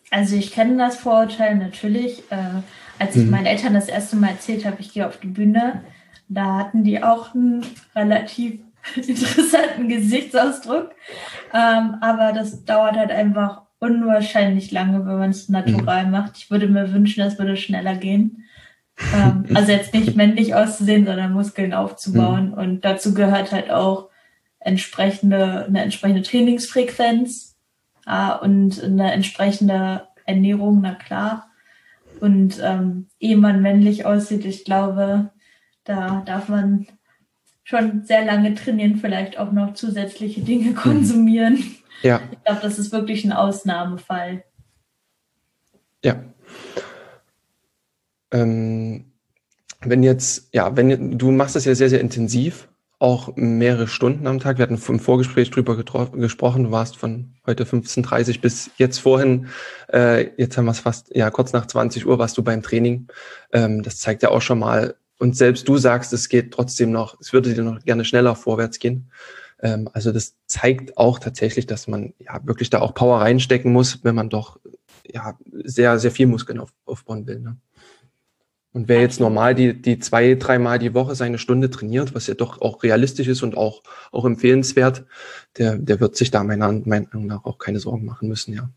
Also 0.09 0.35
ich 0.35 0.53
kenne 0.53 0.77
das 0.77 0.97
Vorurteil 0.97 1.55
natürlich. 1.55 2.23
Äh 2.31 2.63
als 3.03 3.15
ich 3.15 3.25
mhm. 3.25 3.31
meinen 3.31 3.45
Eltern 3.45 3.73
das 3.73 3.87
erste 3.87 4.15
Mal 4.15 4.29
erzählt 4.29 4.65
habe, 4.65 4.77
ich 4.79 4.93
gehe 4.93 5.07
auf 5.07 5.17
die 5.17 5.27
Bühne, 5.27 5.83
da 6.29 6.57
hatten 6.57 6.83
die 6.83 7.03
auch 7.03 7.35
einen 7.35 7.65
relativ 7.95 8.59
interessanten 8.95 9.89
Gesichtsausdruck. 9.89 10.91
Ähm, 11.53 11.95
aber 12.01 12.31
das 12.33 12.65
dauert 12.65 12.95
halt 12.95 13.11
einfach 13.11 13.63
unwahrscheinlich 13.79 14.71
lange, 14.71 15.05
wenn 15.05 15.19
man 15.19 15.29
es 15.29 15.49
natural 15.49 16.05
mhm. 16.05 16.11
macht. 16.11 16.37
Ich 16.37 16.49
würde 16.49 16.67
mir 16.67 16.93
wünschen, 16.93 17.23
das 17.23 17.37
würde 17.37 17.57
schneller 17.57 17.95
gehen. 17.95 18.45
Ähm, 19.13 19.45
also 19.53 19.71
jetzt 19.71 19.93
nicht 19.93 20.15
männlich 20.15 20.55
auszusehen, 20.55 21.05
sondern 21.05 21.33
Muskeln 21.33 21.73
aufzubauen. 21.73 22.49
Mhm. 22.49 22.53
Und 22.53 22.85
dazu 22.85 23.13
gehört 23.13 23.51
halt 23.51 23.69
auch 23.69 24.09
entsprechende, 24.59 25.65
eine 25.65 25.83
entsprechende 25.83 26.21
Trainingsfrequenz 26.21 27.57
äh, 28.07 28.33
und 28.41 28.81
eine 28.81 29.11
entsprechende 29.11 30.07
Ernährung, 30.25 30.79
na 30.81 30.95
klar. 30.95 31.49
Und 32.23 32.61
ähm, 32.63 33.09
ehe 33.19 33.35
man 33.35 33.61
männlich 33.61 34.05
aussieht, 34.05 34.45
ich 34.45 34.63
glaube, 34.63 35.31
da 35.83 36.23
darf 36.25 36.47
man 36.47 36.87
schon 37.65 38.05
sehr 38.05 38.23
lange 38.23 38.55
trainieren, 38.55 38.95
vielleicht 38.95 39.37
auch 39.37 39.51
noch 39.51 39.73
zusätzliche 39.73 40.39
Dinge 40.39 40.69
mhm. 40.69 40.75
konsumieren. 40.75 41.61
Ja. 42.01 42.21
Ich 42.31 42.41
glaube, 42.45 42.61
das 42.61 42.79
ist 42.79 42.93
wirklich 42.93 43.25
ein 43.25 43.33
Ausnahmefall. 43.33 44.45
Ja. 46.01 46.23
Ähm, 48.31 49.11
wenn 49.81 50.01
jetzt, 50.01 50.47
ja, 50.53 50.77
wenn 50.77 51.17
du 51.17 51.29
machst 51.29 51.57
das 51.57 51.65
ja 51.65 51.75
sehr, 51.75 51.89
sehr 51.89 51.99
intensiv, 51.99 52.69
auch 53.03 53.35
mehrere 53.35 53.89
Stunden 53.89 54.27
am 54.27 54.39
Tag. 54.39 54.57
Wir 54.57 54.63
hatten 54.63 54.79
im 54.87 54.99
Vorgespräch 54.99 55.51
drüber 55.51 55.75
gesprochen. 55.75 56.63
Du 56.63 56.71
warst 56.71 56.95
von 56.95 57.33
heute 57.45 57.65
15.30 57.65 58.39
bis 58.39 58.71
jetzt 58.77 58.99
vorhin, 58.99 59.47
äh, 59.91 60.29
jetzt 60.37 60.57
haben 60.57 60.63
wir 60.65 60.71
es 60.71 60.79
fast, 60.79 61.13
ja, 61.13 61.29
kurz 61.29 61.51
nach 61.51 61.65
20 61.65 62.05
Uhr 62.05 62.17
warst 62.17 62.37
du 62.37 62.43
beim 62.43 62.63
Training. 62.63 63.09
Ähm, 63.51 63.83
das 63.83 63.97
zeigt 63.97 64.23
ja 64.23 64.29
auch 64.29 64.41
schon 64.41 64.59
mal, 64.59 64.95
und 65.19 65.35
selbst 65.35 65.67
du 65.67 65.77
sagst, 65.77 66.13
es 66.13 66.29
geht 66.29 66.53
trotzdem 66.53 66.91
noch, 66.91 67.19
es 67.19 67.33
würde 67.33 67.53
dir 67.53 67.63
noch 67.63 67.83
gerne 67.83 68.05
schneller 68.05 68.35
vorwärts 68.35 68.79
gehen. 68.79 69.11
Ähm, 69.61 69.89
also 69.91 70.13
das 70.13 70.35
zeigt 70.47 70.97
auch 70.97 71.19
tatsächlich, 71.19 71.67
dass 71.67 71.89
man 71.89 72.13
ja 72.19 72.39
wirklich 72.45 72.69
da 72.69 72.79
auch 72.79 72.93
Power 72.93 73.19
reinstecken 73.19 73.73
muss, 73.73 73.99
wenn 74.03 74.15
man 74.15 74.29
doch 74.29 74.61
ja 75.05 75.37
sehr, 75.65 75.99
sehr 75.99 76.11
viel 76.11 76.27
Muskeln 76.27 76.61
auf, 76.61 76.69
aufbauen 76.85 77.27
will. 77.27 77.41
Ne? 77.41 77.57
Und 78.73 78.87
wer 78.87 79.01
jetzt 79.01 79.19
normal 79.19 79.53
die, 79.53 79.79
die 79.79 79.99
zwei, 79.99 80.33
dreimal 80.33 80.79
die 80.79 80.95
Woche 80.95 81.13
seine 81.13 81.37
Stunde 81.37 81.69
trainiert, 81.69 82.15
was 82.15 82.25
ja 82.25 82.33
doch 82.33 82.59
auch 82.59 82.81
realistisch 82.81 83.27
ist 83.27 83.43
und 83.43 83.55
auch, 83.55 83.83
auch 84.11 84.25
empfehlenswert, 84.25 85.05
der, 85.57 85.77
der 85.77 85.99
wird 85.99 86.15
sich 86.15 86.31
da 86.31 86.43
meiner 86.43 86.71
Meinung 86.71 87.27
nach 87.27 87.45
auch 87.45 87.59
keine 87.59 87.79
Sorgen 87.79 88.05
machen 88.05 88.27
müssen, 88.27 88.53
ja. 88.53 88.69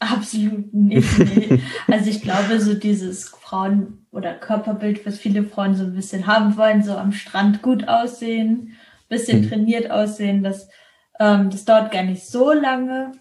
Absolut 0.00 0.72
nicht. 0.72 1.18
Nee. 1.18 1.62
Also 1.86 2.10
ich 2.10 2.22
glaube, 2.22 2.60
so 2.60 2.74
dieses 2.74 3.28
Frauen- 3.28 4.06
oder 4.10 4.34
Körperbild, 4.34 5.06
was 5.06 5.18
viele 5.18 5.44
Frauen 5.44 5.74
so 5.74 5.84
ein 5.84 5.94
bisschen 5.94 6.26
haben 6.26 6.56
wollen, 6.56 6.82
so 6.82 6.92
am 6.92 7.12
Strand 7.12 7.62
gut 7.62 7.88
aussehen, 7.88 8.74
bisschen 9.08 9.42
mhm. 9.42 9.48
trainiert 9.48 9.90
aussehen, 9.90 10.42
das, 10.42 10.68
ähm, 11.18 11.50
das 11.50 11.64
dauert 11.64 11.90
gar 11.90 12.02
nicht 12.02 12.26
so 12.26 12.52
lange. 12.52 13.12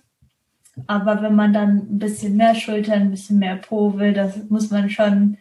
Aber 0.86 1.22
wenn 1.22 1.36
man 1.36 1.53
dann 1.53 1.77
ein 1.77 2.00
bisschen 2.00 2.36
mehr 2.36 2.53
Schultern, 2.53 3.03
ein 3.03 3.12
bisschen 3.12 3.39
mehr 3.39 3.55
Po 3.55 3.98
will, 3.98 4.13
das 4.13 4.38
muss 4.50 4.69
man 4.69 4.89
schon 4.89 5.38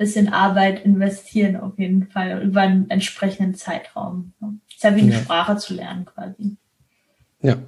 bisschen 0.00 0.32
Arbeit 0.32 0.86
investieren 0.86 1.56
auf 1.56 1.78
jeden 1.78 2.06
Fall 2.06 2.42
über 2.42 2.62
einen 2.62 2.88
entsprechenden 2.88 3.54
Zeitraum. 3.54 4.32
Ist 4.74 4.82
ja 4.82 4.96
wie 4.96 5.02
eine 5.02 5.12
ja. 5.12 5.18
Sprache 5.18 5.58
zu 5.58 5.74
lernen 5.74 6.06
quasi. 6.06 6.56
Ja. 7.42 7.58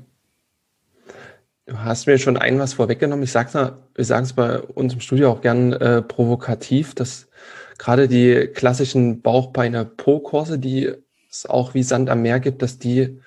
Du 1.67 1.79
hast 1.79 2.07
mir 2.07 2.17
schon 2.17 2.39
ein 2.39 2.59
was 2.59 2.73
vorweggenommen. 2.73 3.23
Ich 3.23 3.33
sag's 3.33 3.53
mal, 3.53 3.77
wir 3.95 4.05
sagen 4.07 4.25
es 4.25 4.33
bei 4.33 4.61
uns 4.61 4.95
im 4.95 5.01
Studio 5.01 5.31
auch 5.31 5.43
gern 5.43 5.75
äh, 5.75 6.01
provokativ, 6.01 6.95
dass 6.95 7.29
gerade 7.77 8.09
die 8.09 8.49
klassischen 8.55 9.21
Bauchbeine-Po-Kurse, 9.21 10.59
die 10.59 10.91
es 11.31 11.45
auch 11.45 11.75
wie 11.75 11.83
Sand 11.83 12.09
am 12.09 12.23
Meer 12.23 12.41
gibt, 12.41 12.63
dass 12.63 12.79
die 12.79 13.21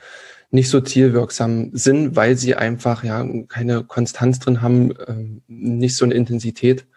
nicht 0.50 0.70
so 0.70 0.82
zielwirksam 0.82 1.70
sind, 1.74 2.16
weil 2.16 2.38
sie 2.38 2.56
einfach 2.56 3.04
ja 3.04 3.24
keine 3.50 3.84
Konstanz 3.84 4.40
drin 4.40 4.64
haben, 4.64 4.96
äh, 4.96 5.42
nicht 5.48 5.96
so 5.96 6.06
eine 6.06 6.16
Intensität. 6.16 6.88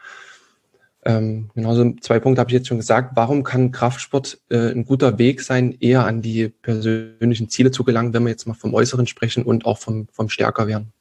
Ähm, 1.09 1.49
genauso 1.55 1.91
zwei 2.03 2.21
Punkte 2.21 2.39
habe 2.39 2.51
ich 2.51 2.55
jetzt 2.55 2.69
schon 2.69 2.77
gesagt. 2.77 3.13
Warum 3.15 3.43
kann 3.43 3.73
Kraftsport 3.73 4.43
äh, 4.51 4.73
ein 4.73 4.85
guter 4.85 5.19
Weg 5.19 5.41
sein, 5.41 5.75
eher 5.81 6.05
an 6.05 6.21
die 6.21 6.49
persönlichen 6.49 7.49
Ziele 7.49 7.71
zu 7.71 7.83
gelangen, 7.83 8.13
wenn 8.13 8.25
wir 8.25 8.29
jetzt 8.29 8.47
mal 8.47 8.53
vom 8.53 8.75
Äußeren 8.75 9.07
sprechen 9.07 9.43
und 9.43 9.65
auch 9.65 9.79
vom, 9.79 10.07
vom 10.13 10.29
Stärkerwerden? 10.29 10.93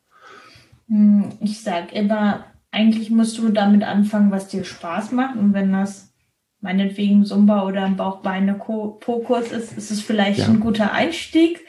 Hm, 0.87 1.33
ich 1.41 1.61
sage 1.61 1.93
immer, 1.93 2.45
eigentlich 2.71 3.09
musst 3.09 3.37
du 3.37 3.49
damit 3.49 3.83
anfangen, 3.83 4.31
was 4.31 4.47
dir 4.47 4.63
Spaß 4.63 5.11
macht. 5.11 5.35
Und 5.35 5.53
wenn 5.53 5.73
das 5.73 6.13
meinetwegen 6.61 7.25
Zumba 7.25 7.65
oder 7.65 7.83
ein 7.83 7.97
Bauchbeine-Po-Kurs 7.97 9.51
ist, 9.51 9.77
ist 9.77 9.91
es 9.91 9.99
vielleicht 9.99 10.39
ja. 10.39 10.45
ein 10.45 10.61
guter 10.61 10.93
Einstieg. 10.93 11.65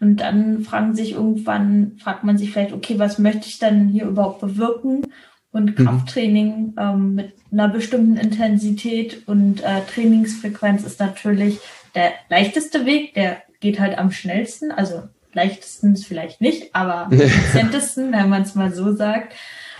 Und 0.00 0.16
dann 0.16 0.62
fragen 0.62 0.96
sich 0.96 1.12
irgendwann, 1.12 1.98
fragt 1.98 2.24
man 2.24 2.36
sich 2.36 2.50
vielleicht, 2.50 2.72
okay, 2.72 2.98
was 2.98 3.20
möchte 3.20 3.46
ich 3.46 3.60
dann 3.60 3.86
hier 3.86 4.06
überhaupt 4.06 4.40
bewirken? 4.40 5.06
Und 5.56 5.78
mhm. 5.78 5.86
Krafttraining 5.86 6.74
ähm, 6.78 7.14
mit 7.14 7.32
einer 7.50 7.68
bestimmten 7.70 8.18
Intensität 8.18 9.26
und 9.26 9.62
äh, 9.62 9.80
Trainingsfrequenz 9.90 10.84
ist 10.84 11.00
natürlich 11.00 11.60
der 11.94 12.12
leichteste 12.28 12.84
Weg. 12.84 13.14
Der 13.14 13.38
geht 13.60 13.80
halt 13.80 13.96
am 13.96 14.10
schnellsten. 14.10 14.70
Also 14.70 15.04
leichtestens 15.32 16.04
vielleicht 16.04 16.42
nicht, 16.42 16.74
aber 16.74 17.06
am 17.06 17.12
effizientesten, 17.18 18.12
wenn 18.12 18.28
man 18.28 18.42
es 18.42 18.54
mal 18.54 18.70
so 18.74 18.94
sagt. 18.94 19.34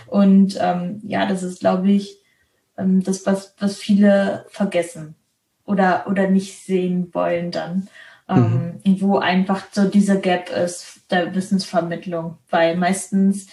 Und 0.07 0.57
ähm, 0.59 0.99
ja, 1.03 1.27
das 1.27 1.43
ist, 1.43 1.59
glaube 1.59 1.91
ich, 1.91 2.17
ähm, 2.75 3.03
das, 3.03 3.27
was, 3.27 3.53
was 3.59 3.77
viele 3.77 4.47
vergessen 4.49 5.13
oder, 5.63 6.07
oder 6.09 6.27
nicht 6.27 6.57
sehen 6.59 7.13
wollen 7.13 7.51
dann. 7.51 7.87
Ähm, 8.27 8.79
mhm. 8.83 8.99
Wo 8.99 9.19
einfach 9.19 9.67
so 9.71 9.87
dieser 9.87 10.15
Gap 10.15 10.49
ist 10.49 11.01
der 11.11 11.35
Wissensvermittlung. 11.35 12.39
Weil 12.49 12.77
meistens, 12.77 13.45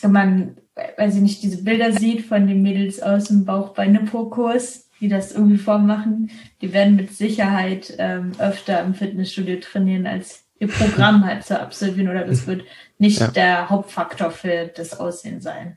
wenn 0.00 0.10
man 0.10 0.56
weiß 0.74 1.16
ich 1.16 1.20
nicht, 1.20 1.42
diese 1.42 1.62
Bilder 1.62 1.92
sieht 1.92 2.26
von 2.26 2.46
den 2.46 2.62
Mädels 2.62 3.02
aus 3.02 3.24
dem 3.24 3.44
Bauchbeine-Po-Kurs, 3.44 4.88
die 5.00 5.08
das 5.08 5.32
irgendwie 5.32 5.58
vormachen, 5.58 6.30
die 6.60 6.72
werden 6.72 6.96
mit 6.96 7.12
Sicherheit 7.12 7.94
ähm, 7.98 8.32
öfter 8.38 8.82
im 8.82 8.94
Fitnessstudio 8.94 9.58
trainieren, 9.60 10.06
als 10.06 10.44
ihr 10.60 10.68
Programm 10.68 11.26
halt 11.26 11.44
zu 11.44 11.60
absolvieren 11.60 12.08
oder 12.08 12.24
das 12.24 12.46
wird 12.46 12.62
nicht 12.98 13.20
ja. 13.20 13.26
der 13.28 13.68
Hauptfaktor 13.68 14.30
für 14.30 14.70
das 14.74 14.98
Aussehen 14.98 15.40
sein. 15.40 15.76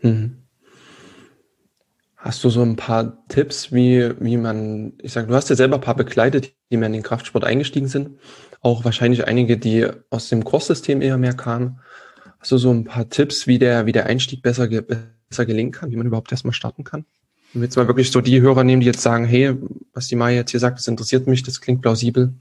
Mhm. 0.00 0.38
Hast 2.16 2.42
du 2.42 2.50
so 2.50 2.62
ein 2.62 2.76
paar 2.76 3.24
Tipps, 3.28 3.70
wie, 3.70 4.12
wie 4.18 4.38
man, 4.38 4.94
ich 5.02 5.12
sag, 5.12 5.28
du 5.28 5.34
hast 5.34 5.50
ja 5.50 5.56
selber 5.56 5.76
ein 5.76 5.82
paar 5.82 5.94
begleitet, 5.94 6.54
die 6.70 6.76
mehr 6.76 6.88
in 6.88 6.94
den 6.94 7.02
Kraftsport 7.02 7.44
eingestiegen 7.44 7.86
sind. 7.86 8.18
Auch 8.60 8.84
wahrscheinlich 8.84 9.26
einige, 9.28 9.56
die 9.56 9.86
aus 10.10 10.28
dem 10.28 10.42
Kurssystem 10.42 11.00
eher 11.00 11.16
mehr 11.16 11.34
kamen. 11.34 11.80
Hast 12.40 12.52
du 12.52 12.58
so 12.58 12.70
ein 12.70 12.84
paar 12.84 13.08
Tipps, 13.08 13.46
wie 13.46 13.58
der, 13.58 13.86
wie 13.86 13.92
der 13.92 14.06
Einstieg 14.06 14.42
besser, 14.42 14.68
besser 14.68 15.46
gelingen 15.46 15.72
kann, 15.72 15.90
wie 15.90 15.96
man 15.96 16.06
überhaupt 16.06 16.30
erstmal 16.30 16.52
starten 16.52 16.84
kann? 16.84 17.04
Wenn 17.52 17.62
wir 17.62 17.66
jetzt 17.66 17.76
mal 17.76 17.88
wirklich 17.88 18.10
so 18.10 18.20
die 18.20 18.40
Hörer 18.40 18.62
nehmen, 18.62 18.80
die 18.80 18.86
jetzt 18.86 19.00
sagen, 19.00 19.24
hey, 19.24 19.56
was 19.94 20.06
die 20.06 20.16
Maya 20.16 20.36
jetzt 20.36 20.50
hier 20.50 20.60
sagt, 20.60 20.78
das 20.78 20.86
interessiert 20.86 21.26
mich, 21.26 21.42
das 21.42 21.60
klingt 21.60 21.82
plausibel. 21.82 22.34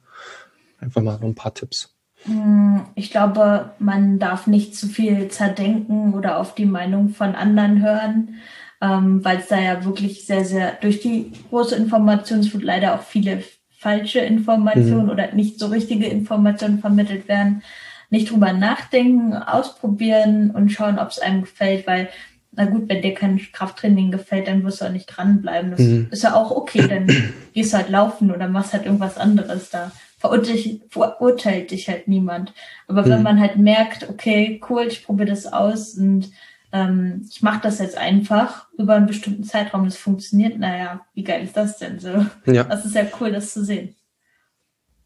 Einfach 0.80 1.02
mal 1.02 1.18
so 1.20 1.26
ein 1.26 1.36
paar 1.36 1.54
Tipps. 1.54 1.96
Hm, 2.24 2.82
ich 2.96 3.10
glaube, 3.10 3.72
man 3.80 4.20
darf 4.20 4.48
nicht 4.48 4.76
zu 4.76 4.88
viel 4.88 5.30
zerdenken 5.30 6.14
oder 6.14 6.40
auf 6.40 6.56
die 6.56 6.66
Meinung 6.66 7.10
von 7.10 7.36
anderen 7.36 7.82
hören, 7.82 8.36
ähm, 8.82 9.24
weil 9.24 9.38
es 9.38 9.48
da 9.48 9.60
ja 9.60 9.86
wirklich 9.86 10.26
sehr, 10.26 10.46
sehr 10.46 10.74
durch 10.82 11.00
die 11.00 11.32
große 11.50 11.76
Informationsflut 11.76 12.64
leider 12.64 12.96
auch 12.96 13.04
viele 13.04 13.44
falsche 13.80 14.20
Informationen 14.20 15.06
mhm. 15.06 15.12
oder 15.12 15.34
nicht 15.34 15.60
so 15.60 15.68
richtige 15.68 16.08
Informationen 16.08 16.80
vermittelt 16.80 17.28
werden 17.28 17.64
nicht 18.10 18.32
drüber 18.32 18.54
nachdenken, 18.54 19.34
ausprobieren 19.34 20.52
und 20.52 20.72
schauen, 20.72 21.00
ob 21.00 21.10
es 21.10 21.20
einem 21.20 21.42
gefällt, 21.42 21.88
weil 21.88 22.10
na 22.58 22.66
gut, 22.66 22.90
wenn 22.90 23.04
dir 23.04 23.14
kein 23.14 23.38
Krafttraining 23.38 24.10
gefällt, 24.10 24.48
dann 24.48 24.64
wirst 24.64 24.82
du 24.82 24.86
auch 24.86 24.92
nicht 24.92 25.06
dranbleiben. 25.06 25.72
Das 25.72 25.80
mhm. 25.80 26.08
ist 26.10 26.24
ja 26.24 26.34
auch 26.34 26.50
okay, 26.52 26.88
dann 26.88 27.08
gehst 27.54 27.72
du 27.72 27.78
halt 27.78 27.90
laufen 27.90 28.32
oder 28.32 28.48
machst 28.48 28.74
halt 28.74 28.86
irgendwas 28.86 29.18
anderes 29.18 29.70
da. 29.70 29.92
Verurteilt, 30.18 30.82
verurteilt 30.90 31.70
dich 31.70 31.88
halt 31.88 32.08
niemand. 32.08 32.54
Aber 32.88 33.04
mhm. 33.04 33.10
wenn 33.10 33.24
man 33.24 33.40
halt 33.40 33.58
merkt, 33.58 34.10
okay, 34.10 34.60
cool, 34.70 34.86
ich 34.88 35.06
probiere 35.06 35.30
das 35.30 35.46
aus 35.46 35.94
und 35.94 36.32
ähm, 36.72 37.28
ich 37.30 37.44
mache 37.44 37.62
das 37.62 37.78
jetzt 37.78 37.98
einfach 37.98 38.68
über 38.78 38.96
einen 38.96 39.06
bestimmten 39.06 39.44
Zeitraum, 39.44 39.86
das 39.86 39.96
funktioniert, 39.96 40.58
naja, 40.58 41.06
wie 41.14 41.24
geil 41.24 41.44
ist 41.44 41.56
das 41.56 41.78
denn 41.78 42.00
so? 42.00 42.26
Ja. 42.46 42.64
Das 42.64 42.86
ist 42.86 42.96
ja 42.96 43.04
cool, 43.20 43.32
das 43.32 43.54
zu 43.54 43.64
sehen. 43.64 43.96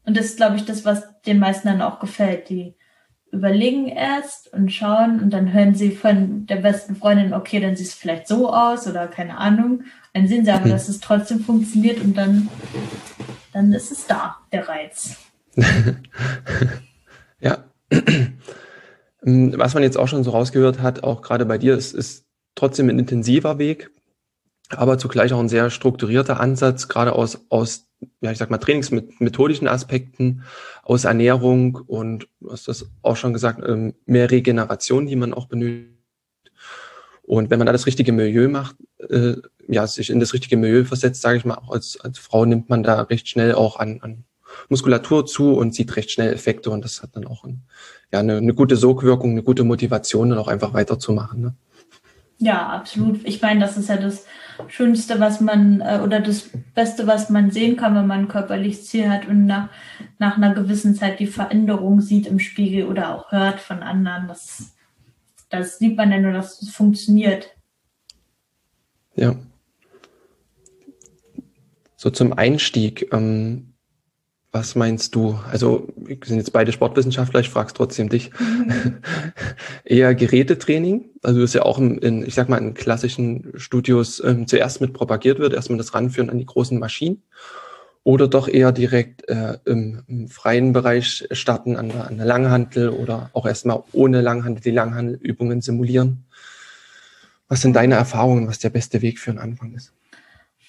Und 0.04 0.16
das 0.16 0.26
ist, 0.26 0.36
glaube 0.38 0.56
ich, 0.56 0.64
das, 0.64 0.86
was 0.86 1.04
den 1.22 1.38
meisten 1.38 1.68
dann 1.68 1.82
auch 1.82 2.00
gefällt. 2.00 2.48
Die 2.48 2.74
überlegen 3.32 3.88
erst 3.88 4.52
und 4.52 4.70
schauen 4.70 5.20
und 5.20 5.30
dann 5.30 5.52
hören 5.52 5.74
sie 5.74 5.90
von 5.90 6.46
der 6.46 6.56
besten 6.56 6.94
Freundin, 6.96 7.32
okay, 7.32 7.60
dann 7.60 7.74
sieht 7.74 7.88
es 7.88 7.94
vielleicht 7.94 8.28
so 8.28 8.52
aus 8.52 8.86
oder 8.86 9.08
keine 9.08 9.38
Ahnung. 9.38 9.84
Dann 10.12 10.28
sehen 10.28 10.44
sie 10.44 10.50
aber, 10.50 10.66
mhm. 10.66 10.70
dass 10.70 10.88
es 10.88 11.00
trotzdem 11.00 11.40
funktioniert 11.40 12.00
und 12.02 12.16
dann, 12.16 12.48
dann 13.54 13.72
ist 13.72 13.90
es 13.90 14.06
da, 14.06 14.36
der 14.52 14.68
Reiz. 14.68 15.16
ja. 17.40 17.64
Ähm, 19.24 19.54
was 19.56 19.74
man 19.74 19.82
jetzt 19.82 19.96
auch 19.96 20.08
schon 20.08 20.24
so 20.24 20.30
rausgehört 20.30 20.80
hat, 20.80 21.02
auch 21.02 21.22
gerade 21.22 21.46
bei 21.46 21.56
dir, 21.56 21.74
ist, 21.74 21.94
ist 21.94 22.26
trotzdem 22.54 22.90
ein 22.90 22.98
intensiver 22.98 23.58
Weg, 23.58 23.90
aber 24.78 24.98
zugleich 24.98 25.32
auch 25.32 25.40
ein 25.40 25.48
sehr 25.48 25.70
strukturierter 25.70 26.40
Ansatz, 26.40 26.88
gerade 26.88 27.12
aus, 27.12 27.46
aus 27.48 27.86
ja, 28.20 28.32
ich 28.32 28.38
sag 28.38 28.50
mal, 28.50 28.58
trainingsmethodischen 28.58 29.68
Aspekten, 29.68 30.42
aus 30.82 31.04
Ernährung 31.04 31.76
und 31.86 32.28
du 32.40 32.50
hast 32.50 32.68
das 32.68 32.86
auch 33.02 33.16
schon 33.16 33.32
gesagt, 33.32 33.60
ähm, 33.66 33.94
mehr 34.06 34.30
Regeneration, 34.30 35.06
die 35.06 35.16
man 35.16 35.32
auch 35.32 35.46
benötigt. 35.46 35.92
Und 37.22 37.50
wenn 37.50 37.58
man 37.58 37.66
da 37.66 37.72
das 37.72 37.86
richtige 37.86 38.12
Milieu 38.12 38.48
macht, 38.48 38.76
äh, 39.08 39.34
ja, 39.68 39.86
sich 39.86 40.10
in 40.10 40.18
das 40.18 40.34
richtige 40.34 40.56
Milieu 40.56 40.84
versetzt, 40.84 41.22
sage 41.22 41.38
ich 41.38 41.44
mal, 41.44 41.58
als, 41.68 42.00
als 42.00 42.18
Frau 42.18 42.44
nimmt 42.44 42.68
man 42.68 42.82
da 42.82 43.02
recht 43.02 43.28
schnell 43.28 43.54
auch 43.54 43.78
an, 43.78 44.00
an 44.02 44.24
Muskulatur 44.68 45.24
zu 45.24 45.54
und 45.54 45.74
sieht 45.74 45.96
recht 45.96 46.10
schnell 46.10 46.32
Effekte 46.32 46.70
und 46.70 46.84
das 46.84 47.02
hat 47.02 47.10
dann 47.14 47.26
auch 47.26 47.44
ein, 47.44 47.62
ja, 48.12 48.18
eine, 48.18 48.38
eine 48.38 48.54
gute 48.54 48.76
Sogwirkung, 48.76 49.30
eine 49.30 49.42
gute 49.42 49.64
Motivation, 49.64 50.30
dann 50.30 50.38
auch 50.38 50.48
einfach 50.48 50.74
weiterzumachen. 50.74 51.40
Ne? 51.40 51.54
Ja, 52.38 52.68
absolut. 52.70 53.20
Ich 53.24 53.40
meine, 53.40 53.60
das 53.60 53.76
ist 53.76 53.88
ja 53.88 53.96
das 53.96 54.26
Schönste, 54.68 55.20
was 55.20 55.40
man 55.40 55.80
äh, 55.80 56.00
oder 56.02 56.20
das 56.20 56.50
Beste, 56.74 57.06
was 57.06 57.30
man 57.30 57.50
sehen 57.50 57.76
kann, 57.76 57.94
wenn 57.94 58.06
man 58.06 58.20
ein 58.20 58.28
körperliches 58.28 58.86
Ziel 58.86 59.10
hat 59.10 59.26
und 59.26 59.46
nach, 59.46 59.68
nach 60.18 60.36
einer 60.36 60.54
gewissen 60.54 60.94
Zeit 60.94 61.20
die 61.20 61.26
Veränderung 61.26 62.00
sieht 62.00 62.26
im 62.26 62.38
Spiegel 62.38 62.86
oder 62.86 63.14
auch 63.14 63.32
hört 63.32 63.60
von 63.60 63.82
anderen. 63.82 64.28
Das, 64.28 64.74
das 65.48 65.78
sieht 65.78 65.96
man 65.96 66.12
ja 66.12 66.18
nur, 66.18 66.32
dass 66.32 66.62
es 66.62 66.70
funktioniert. 66.70 67.54
Ja. 69.14 69.36
So 71.96 72.10
zum 72.10 72.32
Einstieg. 72.32 73.12
Ähm, 73.12 73.71
was 74.52 74.74
meinst 74.74 75.14
du? 75.14 75.38
Also, 75.50 75.88
wir 75.96 76.18
sind 76.22 76.36
jetzt 76.36 76.52
beide 76.52 76.72
Sportwissenschaftler, 76.72 77.40
ich 77.40 77.48
frage 77.48 77.72
trotzdem 77.74 78.10
dich. 78.10 78.30
Mhm. 78.38 78.98
Eher 79.84 80.14
Gerätetraining, 80.14 81.06
also 81.22 81.40
das 81.40 81.54
ja 81.54 81.62
auch 81.62 81.78
in, 81.78 81.96
in, 81.98 82.26
ich 82.26 82.34
sag 82.34 82.50
mal, 82.50 82.58
in 82.58 82.74
klassischen 82.74 83.52
Studios 83.56 84.22
ähm, 84.22 84.46
zuerst 84.46 84.82
mit 84.82 84.92
propagiert 84.92 85.38
wird, 85.38 85.54
erstmal 85.54 85.78
das 85.78 85.94
Ranführen 85.94 86.28
an 86.28 86.38
die 86.38 86.44
großen 86.44 86.78
Maschinen. 86.78 87.22
Oder 88.04 88.28
doch 88.28 88.48
eher 88.48 88.72
direkt 88.72 89.26
äh, 89.28 89.58
im, 89.64 90.02
im, 90.06 90.28
freien 90.28 90.72
Bereich 90.72 91.26
starten 91.30 91.76
an 91.76 91.88
der, 91.88 92.08
an 92.08 92.16
der 92.18 92.26
Langhantel 92.26 92.90
oder 92.90 93.30
auch 93.32 93.46
erstmal 93.46 93.84
ohne 93.92 94.20
Langhantel 94.20 94.60
die 94.60 94.70
Langhantelübungen 94.72 95.62
simulieren. 95.62 96.24
Was 97.48 97.62
sind 97.62 97.74
deine 97.74 97.94
Erfahrungen, 97.94 98.48
was 98.48 98.58
der 98.58 98.70
beste 98.70 99.02
Weg 99.02 99.18
für 99.18 99.30
einen 99.30 99.38
Anfang 99.38 99.72
ist? 99.74 99.92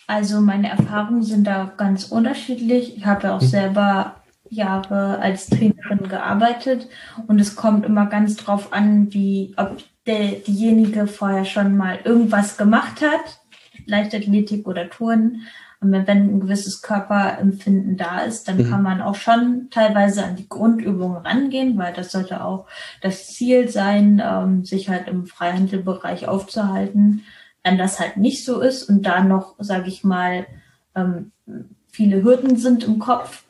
Also 0.07 0.41
meine 0.41 0.69
Erfahrungen 0.69 1.23
sind 1.23 1.47
da 1.47 1.71
ganz 1.77 2.05
unterschiedlich. 2.05 2.97
Ich 2.97 3.05
habe 3.05 3.27
ja 3.27 3.37
auch 3.37 3.41
mhm. 3.41 3.47
selber 3.47 4.15
Jahre 4.49 5.19
als 5.19 5.47
Trainerin 5.47 6.07
gearbeitet 6.07 6.87
und 7.27 7.39
es 7.39 7.55
kommt 7.55 7.85
immer 7.85 8.05
ganz 8.05 8.35
drauf 8.35 8.71
an, 8.71 9.13
wie 9.13 9.53
ob 9.57 9.77
der, 10.05 10.31
diejenige 10.31 11.07
vorher 11.07 11.45
schon 11.45 11.77
mal 11.77 11.99
irgendwas 12.03 12.57
gemacht 12.57 13.01
hat, 13.01 13.39
Leichtathletik 13.85 14.67
oder 14.67 14.89
Touren. 14.89 15.41
Und 15.79 15.91
wenn 15.91 16.07
ein 16.07 16.39
gewisses 16.39 16.81
Körperempfinden 16.81 17.97
da 17.97 18.19
ist, 18.19 18.47
dann 18.47 18.57
mhm. 18.57 18.69
kann 18.69 18.83
man 18.83 19.01
auch 19.01 19.15
schon 19.15 19.67
teilweise 19.69 20.23
an 20.23 20.37
die 20.37 20.47
Grundübungen 20.47 21.17
rangehen, 21.17 21.77
weil 21.77 21.93
das 21.93 22.11
sollte 22.11 22.43
auch 22.43 22.67
das 23.01 23.27
Ziel 23.27 23.67
sein, 23.67 24.21
ähm, 24.23 24.63
sich 24.63 24.87
halt 24.87 25.07
im 25.07 25.25
Freihandelbereich 25.25 26.27
aufzuhalten 26.27 27.23
wenn 27.63 27.77
das 27.77 27.99
halt 27.99 28.17
nicht 28.17 28.45
so 28.45 28.59
ist 28.61 28.89
und 28.89 29.03
da 29.03 29.23
noch, 29.23 29.55
sage 29.59 29.87
ich 29.87 30.03
mal, 30.03 30.45
ähm, 30.95 31.31
viele 31.87 32.23
Hürden 32.23 32.57
sind 32.57 32.83
im 32.83 32.99
Kopf 32.99 33.43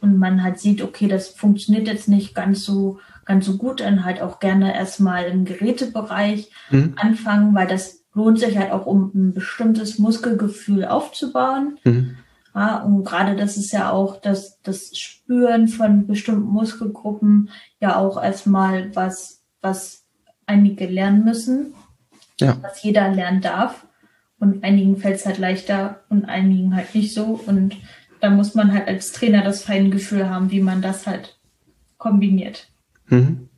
und 0.00 0.18
man 0.18 0.42
halt 0.42 0.58
sieht, 0.58 0.82
okay, 0.82 1.08
das 1.08 1.28
funktioniert 1.28 1.86
jetzt 1.86 2.08
nicht 2.08 2.34
ganz 2.34 2.64
so 2.64 2.98
ganz 3.28 3.44
so 3.44 3.58
gut, 3.58 3.80
dann 3.80 4.04
halt 4.04 4.22
auch 4.22 4.40
gerne 4.40 4.74
erstmal 4.74 5.24
im 5.24 5.44
Gerätebereich 5.44 6.50
mhm. 6.70 6.94
anfangen, 6.96 7.54
weil 7.54 7.66
das 7.66 8.02
lohnt 8.14 8.40
sich 8.40 8.56
halt 8.58 8.72
auch, 8.72 8.86
um 8.86 9.12
ein 9.14 9.34
bestimmtes 9.34 9.98
Muskelgefühl 9.98 10.86
aufzubauen. 10.86 11.78
Mhm. 11.84 12.16
Ja, 12.54 12.82
und 12.82 13.04
gerade 13.04 13.36
das 13.36 13.58
ist 13.58 13.70
ja 13.70 13.92
auch 13.92 14.20
das, 14.20 14.60
das 14.62 14.96
Spüren 14.98 15.68
von 15.68 16.06
bestimmten 16.06 16.48
Muskelgruppen 16.48 17.50
ja 17.80 17.96
auch 17.96 18.20
erstmal 18.20 18.96
was, 18.96 19.44
was 19.60 20.06
einige 20.46 20.86
lernen 20.86 21.24
müssen 21.24 21.74
ja. 22.40 22.56
was 22.62 22.82
jeder 22.82 23.08
lernen 23.10 23.40
darf. 23.40 23.86
Und 24.40 24.62
einigen 24.62 24.96
fällt 24.96 25.16
es 25.16 25.26
halt 25.26 25.38
leichter 25.38 26.00
und 26.08 26.24
einigen 26.26 26.76
halt 26.76 26.94
nicht 26.94 27.12
so. 27.12 27.40
Und 27.44 27.76
da 28.20 28.30
muss 28.30 28.54
man 28.54 28.72
halt 28.72 28.86
als 28.86 29.12
Trainer 29.12 29.42
das 29.42 29.62
feine 29.62 29.90
Gefühl 29.90 30.30
haben, 30.30 30.50
wie 30.50 30.60
man 30.60 30.80
das 30.80 31.06
halt 31.06 31.38
kombiniert. 31.96 32.68
Mhm. 33.08 33.48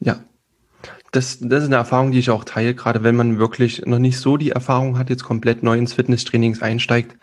Ja. 0.00 0.20
Das, 1.12 1.38
das 1.40 1.62
ist 1.62 1.66
eine 1.66 1.76
Erfahrung, 1.76 2.10
die 2.10 2.18
ich 2.18 2.30
auch 2.30 2.44
teile, 2.44 2.74
gerade 2.74 3.04
wenn 3.04 3.14
man 3.14 3.38
wirklich 3.38 3.86
noch 3.86 4.00
nicht 4.00 4.18
so 4.18 4.36
die 4.36 4.50
Erfahrung 4.50 4.98
hat, 4.98 5.10
jetzt 5.10 5.22
komplett 5.22 5.62
neu 5.62 5.78
ins 5.78 5.92
Fitnesstraining 5.92 6.60
einsteigt, 6.60 7.16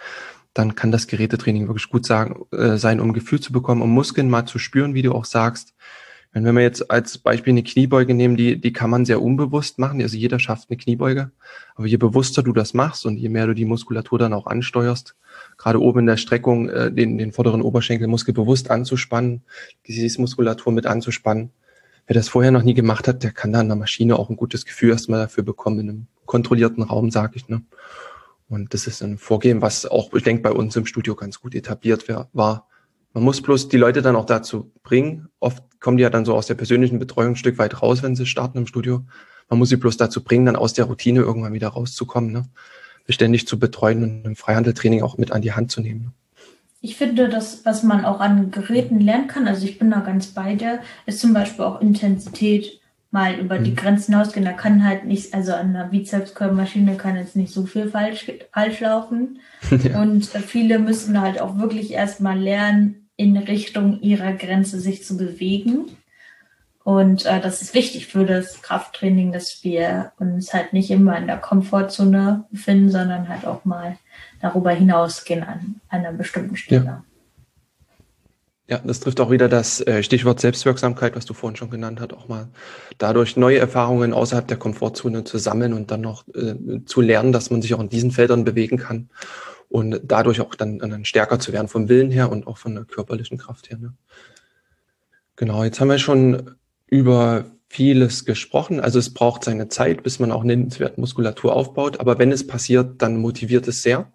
dann 0.53 0.75
kann 0.75 0.91
das 0.91 1.07
Gerätetraining 1.07 1.67
wirklich 1.67 1.89
gut 1.89 2.05
sagen, 2.05 2.45
äh, 2.51 2.77
sein, 2.77 2.99
um 2.99 3.13
Gefühl 3.13 3.39
zu 3.39 3.51
bekommen, 3.51 3.81
um 3.81 3.89
Muskeln 3.89 4.29
mal 4.29 4.45
zu 4.45 4.59
spüren, 4.59 4.93
wie 4.93 5.01
du 5.01 5.13
auch 5.13 5.25
sagst, 5.25 5.73
wenn 6.33 6.55
wir 6.55 6.61
jetzt 6.61 6.89
als 6.89 7.17
Beispiel 7.17 7.51
eine 7.51 7.63
Kniebeuge 7.63 8.13
nehmen, 8.13 8.37
die, 8.37 8.59
die 8.59 8.71
kann 8.71 8.89
man 8.89 9.05
sehr 9.05 9.21
unbewusst 9.21 9.79
machen. 9.79 10.01
Also 10.01 10.15
jeder 10.15 10.39
schafft 10.39 10.69
eine 10.69 10.77
Kniebeuge. 10.77 11.31
Aber 11.75 11.87
je 11.87 11.97
bewusster 11.97 12.41
du 12.41 12.53
das 12.53 12.73
machst 12.73 13.05
und 13.05 13.17
je 13.17 13.27
mehr 13.27 13.47
du 13.47 13.53
die 13.53 13.65
Muskulatur 13.65 14.17
dann 14.17 14.33
auch 14.33 14.47
ansteuerst, 14.47 15.15
gerade 15.57 15.81
oben 15.81 15.99
in 15.99 16.05
der 16.05 16.17
Streckung, 16.17 16.69
äh, 16.69 16.91
den, 16.91 17.17
den 17.17 17.33
vorderen 17.33 17.61
Oberschenkelmuskel 17.61 18.33
bewusst 18.33 18.71
anzuspannen, 18.71 19.41
die 19.87 19.93
Gesäßmuskulatur 19.93 20.71
mit 20.71 20.85
anzuspannen. 20.85 21.51
Wer 22.07 22.13
das 22.13 22.29
vorher 22.29 22.51
noch 22.51 22.63
nie 22.63 22.73
gemacht 22.73 23.07
hat, 23.07 23.23
der 23.23 23.31
kann 23.31 23.51
da 23.51 23.59
an 23.59 23.67
der 23.67 23.77
Maschine 23.77 24.17
auch 24.17 24.29
ein 24.29 24.37
gutes 24.37 24.65
Gefühl 24.65 24.91
erstmal 24.91 25.19
dafür 25.19 25.43
bekommen, 25.43 25.79
in 25.79 25.89
einem 25.89 26.07
kontrollierten 26.25 26.83
Raum, 26.83 27.11
sage 27.11 27.33
ich. 27.35 27.49
Ne? 27.49 27.61
Und 28.47 28.73
das 28.73 28.87
ist 28.87 29.01
ein 29.01 29.17
Vorgehen, 29.17 29.61
was 29.61 29.85
auch, 29.85 30.13
ich 30.13 30.23
denke, 30.23 30.43
bei 30.43 30.51
uns 30.51 30.75
im 30.75 30.85
Studio 30.85 31.15
ganz 31.15 31.39
gut 31.39 31.55
etabliert 31.55 32.07
war. 32.33 32.67
Man 33.13 33.23
muss 33.23 33.41
bloß 33.41 33.69
die 33.69 33.77
Leute 33.77 34.01
dann 34.01 34.15
auch 34.15 34.25
dazu 34.25 34.71
bringen. 34.83 35.27
Oft 35.39 35.63
kommen 35.79 35.97
die 35.97 36.03
ja 36.03 36.09
dann 36.09 36.25
so 36.25 36.33
aus 36.33 36.47
der 36.47 36.55
persönlichen 36.55 36.99
Betreuung 36.99 37.33
ein 37.33 37.35
Stück 37.35 37.57
weit 37.57 37.81
raus, 37.81 38.03
wenn 38.03 38.15
sie 38.15 38.25
starten 38.25 38.57
im 38.57 38.67
Studio. 38.67 39.03
Man 39.49 39.59
muss 39.59 39.69
sie 39.69 39.75
bloß 39.75 39.97
dazu 39.97 40.23
bringen, 40.23 40.45
dann 40.45 40.55
aus 40.55 40.73
der 40.73 40.85
Routine 40.85 41.19
irgendwann 41.19 41.53
wieder 41.53 41.67
rauszukommen, 41.67 42.31
ne? 42.31 42.45
beständig 43.05 43.47
zu 43.47 43.59
betreuen 43.59 44.03
und 44.03 44.25
im 44.25 44.35
Freihandeltraining 44.35 45.01
auch 45.01 45.17
mit 45.17 45.31
an 45.31 45.41
die 45.41 45.51
Hand 45.51 45.71
zu 45.71 45.81
nehmen. 45.81 46.01
Ne? 46.01 46.11
Ich 46.79 46.95
finde, 46.95 47.29
das, 47.29 47.65
was 47.65 47.83
man 47.83 48.05
auch 48.05 48.19
an 48.19 48.49
Geräten 48.49 48.99
lernen 48.99 49.27
kann, 49.27 49.47
also 49.47 49.65
ich 49.65 49.77
bin 49.77 49.91
da 49.91 49.99
ganz 49.99 50.27
bei 50.27 50.55
dir, 50.55 50.79
ist 51.05 51.19
zum 51.19 51.33
Beispiel 51.33 51.65
auch 51.65 51.79
Intensität 51.81 52.79
mal 53.11 53.35
über 53.35 53.59
mhm. 53.59 53.65
die 53.65 53.75
Grenzen 53.75 54.13
hinausgehen. 54.13 54.45
Da 54.45 54.53
kann 54.53 54.83
halt 54.83 55.05
nicht, 55.05 55.33
also 55.33 55.53
an 55.53 55.75
einer 55.75 55.89
Bizepskörpermaschine 55.89 56.95
kann 56.95 57.17
jetzt 57.17 57.35
nicht 57.35 57.53
so 57.53 57.65
viel 57.65 57.89
falsch, 57.89 58.31
falsch 58.51 58.79
laufen. 58.79 59.39
ja. 59.83 60.01
Und 60.01 60.25
viele 60.25 60.79
müssen 60.79 61.21
halt 61.21 61.39
auch 61.39 61.59
wirklich 61.59 61.91
erstmal 61.91 62.39
lernen, 62.39 63.00
in 63.21 63.37
Richtung 63.37 64.01
ihrer 64.01 64.33
Grenze 64.33 64.79
sich 64.79 65.05
zu 65.05 65.15
bewegen. 65.15 65.85
Und 66.83 67.27
äh, 67.27 67.39
das 67.39 67.61
ist 67.61 67.75
wichtig 67.75 68.07
für 68.07 68.25
das 68.25 68.63
Krafttraining, 68.63 69.31
dass 69.31 69.63
wir 69.63 70.11
uns 70.17 70.55
halt 70.55 70.73
nicht 70.73 70.89
immer 70.89 71.15
in 71.17 71.27
der 71.27 71.37
Komfortzone 71.37 72.45
befinden, 72.49 72.89
sondern 72.89 73.29
halt 73.29 73.45
auch 73.45 73.63
mal 73.63 73.97
darüber 74.41 74.71
hinausgehen 74.71 75.43
an, 75.43 75.75
einer 75.89 76.11
bestimmten 76.11 76.55
Stelle. 76.55 76.85
Ja. 76.85 77.03
Ja, 78.67 78.79
das 78.85 79.01
trifft 79.01 79.19
auch 79.19 79.29
wieder 79.29 79.49
das 79.49 79.85
äh, 79.85 80.01
Stichwort 80.01 80.39
Selbstwirksamkeit, 80.39 81.17
was 81.17 81.25
du 81.25 81.33
vorhin 81.33 81.57
schon 81.57 81.69
genannt 81.69 81.99
hast, 81.99 82.13
auch 82.13 82.29
mal 82.29 82.47
dadurch 82.97 83.35
neue 83.35 83.59
Erfahrungen 83.59 84.13
außerhalb 84.13 84.47
der 84.47 84.55
Komfortzone 84.55 85.25
zu 85.25 85.39
sammeln 85.39 85.73
und 85.73 85.91
dann 85.91 85.99
noch 85.99 86.23
äh, 86.29 86.55
zu 86.85 87.01
lernen, 87.01 87.33
dass 87.33 87.49
man 87.51 87.61
sich 87.61 87.73
auch 87.73 87.81
in 87.81 87.89
diesen 87.89 88.11
Feldern 88.11 88.45
bewegen 88.45 88.77
kann 88.77 89.09
und 89.71 90.01
dadurch 90.03 90.41
auch 90.41 90.53
dann, 90.55 90.79
dann 90.79 91.05
stärker 91.05 91.39
zu 91.39 91.53
werden 91.53 91.69
vom 91.69 91.87
Willen 91.87 92.11
her 92.11 92.29
und 92.29 92.45
auch 92.45 92.57
von 92.57 92.75
der 92.75 92.83
körperlichen 92.83 93.37
Kraft 93.37 93.69
her. 93.69 93.77
Ne? 93.77 93.93
Genau, 95.37 95.63
jetzt 95.63 95.79
haben 95.79 95.89
wir 95.89 95.97
schon 95.97 96.51
über 96.87 97.45
vieles 97.69 98.25
gesprochen. 98.25 98.81
Also 98.81 98.99
es 98.99 99.13
braucht 99.13 99.45
seine 99.45 99.69
Zeit, 99.69 100.03
bis 100.03 100.19
man 100.19 100.31
auch 100.31 100.43
nennenswert 100.43 100.97
Muskulatur 100.97 101.55
aufbaut. 101.55 102.01
Aber 102.01 102.19
wenn 102.19 102.33
es 102.33 102.45
passiert, 102.45 103.01
dann 103.01 103.15
motiviert 103.15 103.65
es 103.69 103.81
sehr. 103.81 104.11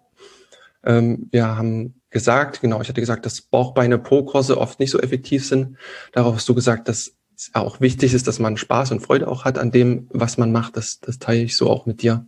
Ähm, 0.85 1.27
wir 1.31 1.57
haben 1.57 2.01
gesagt, 2.11 2.61
genau, 2.61 2.79
ich 2.81 2.87
hatte 2.87 3.01
gesagt, 3.01 3.25
dass 3.25 3.41
Bauchbeine 3.41 3.97
pro 3.97 4.23
Crosse 4.23 4.59
oft 4.59 4.79
nicht 4.79 4.91
so 4.91 4.99
effektiv 4.99 5.45
sind. 5.45 5.77
Darauf 6.11 6.35
hast 6.35 6.47
du 6.47 6.53
gesagt, 6.53 6.87
dass 6.87 7.13
auch 7.53 7.81
wichtig 7.81 8.13
ist, 8.13 8.27
dass 8.27 8.39
man 8.39 8.57
Spaß 8.57 8.91
und 8.91 9.01
Freude 9.01 9.27
auch 9.27 9.43
hat 9.43 9.57
an 9.57 9.71
dem, 9.71 10.07
was 10.11 10.37
man 10.37 10.51
macht. 10.51 10.77
Das, 10.77 10.99
das 10.99 11.17
teile 11.17 11.41
ich 11.41 11.57
so 11.57 11.69
auch 11.69 11.87
mit 11.87 12.03
dir. 12.03 12.27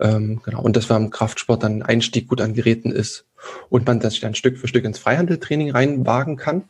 Ähm, 0.00 0.40
genau. 0.44 0.60
Und 0.62 0.76
dass 0.76 0.86
beim 0.86 1.10
Kraftsport 1.10 1.62
dann 1.62 1.82
Einstieg 1.82 2.28
gut 2.28 2.40
an 2.40 2.54
Geräten 2.54 2.92
ist 2.92 3.26
und 3.68 3.86
man 3.86 4.00
sich 4.00 4.20
dann 4.20 4.34
Stück 4.34 4.58
für 4.58 4.68
Stück 4.68 4.84
ins 4.84 4.98
Freihandeltraining 4.98 5.70
reinwagen 5.70 6.36
kann. 6.36 6.64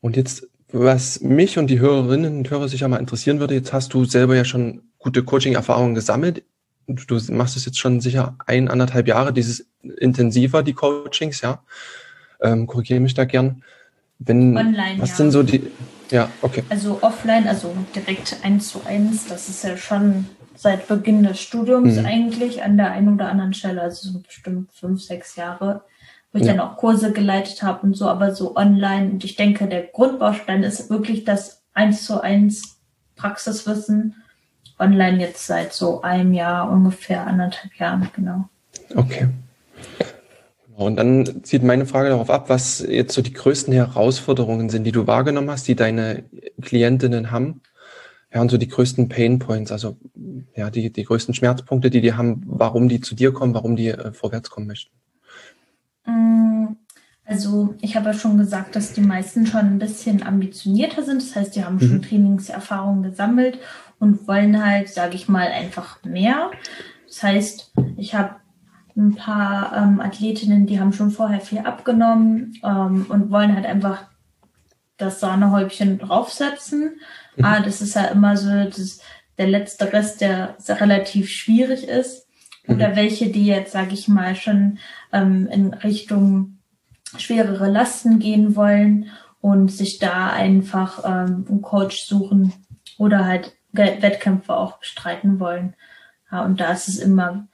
Und 0.00 0.16
jetzt, 0.16 0.48
was 0.72 1.20
mich 1.20 1.58
und 1.58 1.68
die 1.68 1.80
Hörerinnen 1.80 2.38
und 2.38 2.50
Hörer 2.50 2.68
sicher 2.68 2.88
mal 2.88 2.98
interessieren 2.98 3.40
würde, 3.40 3.54
jetzt 3.54 3.72
hast 3.72 3.94
du 3.94 4.04
selber 4.04 4.36
ja 4.36 4.44
schon 4.44 4.82
gute 4.98 5.22
Coaching-Erfahrungen 5.22 5.94
gesammelt. 5.94 6.42
Du 6.86 7.20
machst 7.32 7.56
es 7.56 7.64
jetzt 7.66 7.78
schon 7.78 8.00
sicher 8.00 8.36
ein, 8.46 8.68
anderthalb 8.68 9.08
Jahre, 9.08 9.32
dieses 9.32 9.66
intensiver, 9.98 10.62
die 10.62 10.74
Coachings, 10.74 11.40
ja. 11.40 11.62
Ähm, 12.40 12.66
korrigiere 12.66 13.00
mich 13.00 13.14
da 13.14 13.24
gern. 13.24 13.62
Wenn, 14.18 14.56
Online, 14.56 15.00
was 15.00 15.10
ja. 15.10 15.16
sind 15.16 15.30
so 15.30 15.42
die, 15.42 15.62
ja, 16.10 16.30
okay. 16.42 16.62
Also 16.68 16.98
offline, 17.02 17.48
also 17.48 17.74
direkt 17.94 18.36
eins 18.42 18.68
zu 18.68 18.80
eins, 18.86 19.26
das 19.26 19.48
ist 19.48 19.64
ja 19.64 19.76
schon 19.76 20.26
seit 20.56 20.88
Beginn 20.88 21.22
des 21.22 21.40
Studiums 21.40 21.96
mhm. 21.96 22.06
eigentlich 22.06 22.62
an 22.62 22.76
der 22.76 22.90
einen 22.90 23.14
oder 23.14 23.28
anderen 23.28 23.54
Stelle, 23.54 23.82
also 23.82 24.10
so 24.10 24.20
bestimmt 24.20 24.72
fünf, 24.72 25.02
sechs 25.02 25.36
Jahre, 25.36 25.82
wo 26.32 26.38
ich 26.38 26.46
ja. 26.46 26.52
dann 26.52 26.60
auch 26.60 26.76
Kurse 26.76 27.12
geleitet 27.12 27.62
habe 27.62 27.86
und 27.86 27.96
so, 27.96 28.08
aber 28.08 28.34
so 28.34 28.56
online. 28.56 29.10
Und 29.10 29.24
ich 29.24 29.36
denke, 29.36 29.66
der 29.66 29.82
Grundbaustein 29.82 30.62
ist 30.62 30.90
wirklich 30.90 31.24
das 31.24 31.62
eins 31.74 32.04
zu 32.04 32.20
eins 32.20 32.78
Praxiswissen. 33.16 34.16
Online 34.78 35.20
jetzt 35.20 35.46
seit 35.46 35.72
so 35.72 36.02
einem 36.02 36.34
Jahr, 36.34 36.70
ungefähr 36.70 37.26
anderthalb 37.26 37.74
Jahren, 37.76 38.10
genau. 38.14 38.48
Okay. 38.94 39.28
Und 40.76 40.96
dann 40.96 41.42
zieht 41.42 41.62
meine 41.62 41.86
Frage 41.86 42.10
darauf 42.10 42.28
ab, 42.28 42.50
was 42.50 42.80
jetzt 42.86 43.14
so 43.14 43.22
die 43.22 43.32
größten 43.32 43.72
Herausforderungen 43.72 44.68
sind, 44.68 44.84
die 44.84 44.92
du 44.92 45.06
wahrgenommen 45.06 45.50
hast, 45.50 45.66
die 45.66 45.74
deine 45.74 46.24
Klientinnen 46.60 47.30
haben. 47.30 47.62
Ja, 48.36 48.42
und 48.42 48.50
so 48.50 48.58
die 48.58 48.68
größten 48.68 49.08
Pain 49.08 49.38
Points, 49.38 49.72
also 49.72 49.96
ja, 50.54 50.68
die, 50.68 50.92
die 50.92 51.04
größten 51.04 51.32
Schmerzpunkte, 51.32 51.88
die 51.88 52.02
die 52.02 52.12
haben, 52.12 52.42
warum 52.44 52.86
die 52.86 53.00
zu 53.00 53.14
dir 53.14 53.32
kommen, 53.32 53.54
warum 53.54 53.76
die 53.76 53.88
äh, 53.88 54.12
vorwärts 54.12 54.50
kommen 54.50 54.66
möchten. 54.66 54.94
Mm, 56.04 56.76
also 57.24 57.74
ich 57.80 57.96
habe 57.96 58.10
ja 58.10 58.12
schon 58.12 58.36
gesagt, 58.36 58.76
dass 58.76 58.92
die 58.92 59.00
meisten 59.00 59.46
schon 59.46 59.60
ein 59.60 59.78
bisschen 59.78 60.22
ambitionierter 60.22 61.02
sind. 61.02 61.22
Das 61.22 61.34
heißt, 61.34 61.56
die 61.56 61.64
haben 61.64 61.80
schon 61.80 61.94
mhm. 61.96 62.02
Trainingserfahrungen 62.02 63.04
gesammelt 63.04 63.58
und 64.00 64.28
wollen 64.28 64.62
halt, 64.62 64.90
sage 64.90 65.14
ich 65.14 65.30
mal, 65.30 65.46
einfach 65.46 66.04
mehr. 66.04 66.50
Das 67.06 67.22
heißt, 67.22 67.72
ich 67.96 68.14
habe 68.14 68.36
ein 68.98 69.14
paar 69.14 69.74
ähm, 69.74 69.98
Athletinnen, 69.98 70.66
die 70.66 70.78
haben 70.78 70.92
schon 70.92 71.10
vorher 71.10 71.40
viel 71.40 71.60
abgenommen 71.60 72.52
ähm, 72.62 73.06
und 73.08 73.30
wollen 73.30 73.54
halt 73.54 73.64
einfach 73.64 74.04
das 74.98 75.20
Sahnehäubchen 75.20 75.98
draufsetzen. 75.98 77.00
Ah, 77.42 77.60
das 77.64 77.80
ist 77.82 77.94
ja 77.94 78.06
immer 78.06 78.36
so 78.36 78.50
das, 78.64 79.00
der 79.38 79.48
letzte 79.48 79.92
Rest, 79.92 80.20
der 80.20 80.56
relativ 80.68 81.30
schwierig 81.30 81.86
ist. 81.88 82.26
Oder 82.68 82.90
mhm. 82.90 82.96
welche, 82.96 83.28
die 83.28 83.46
jetzt, 83.46 83.72
sage 83.72 83.94
ich 83.94 84.08
mal, 84.08 84.34
schon 84.34 84.78
ähm, 85.12 85.46
in 85.50 85.72
Richtung 85.72 86.58
schwerere 87.16 87.70
Lasten 87.70 88.18
gehen 88.18 88.56
wollen 88.56 89.10
und 89.40 89.70
sich 89.70 89.98
da 89.98 90.30
einfach 90.30 91.04
ähm, 91.04 91.46
einen 91.48 91.62
Coach 91.62 92.02
suchen 92.02 92.52
oder 92.98 93.24
halt 93.24 93.54
Wettkämpfe 93.72 94.56
auch 94.56 94.78
bestreiten 94.78 95.38
wollen. 95.38 95.74
Ja, 96.32 96.44
und 96.44 96.60
da 96.60 96.72
ist 96.72 96.88
es 96.88 96.98
immer 96.98 97.46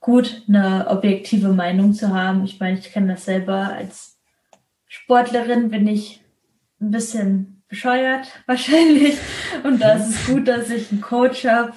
gut, 0.00 0.42
eine 0.46 0.86
objektive 0.88 1.48
Meinung 1.48 1.92
zu 1.92 2.14
haben. 2.14 2.44
Ich 2.44 2.60
meine, 2.60 2.78
ich 2.78 2.92
kenne 2.92 3.14
das 3.14 3.24
selber 3.24 3.72
als 3.72 4.18
Sportlerin, 4.86 5.70
bin 5.70 5.88
ich 5.88 6.22
ein 6.80 6.90
bisschen 6.92 7.55
bescheuert 7.68 8.26
wahrscheinlich. 8.46 9.16
Und 9.64 9.80
da 9.80 9.94
ist 9.94 10.08
es 10.08 10.26
gut, 10.26 10.48
dass 10.48 10.70
ich 10.70 10.90
einen 10.90 11.00
Coach 11.00 11.44
habe. 11.46 11.72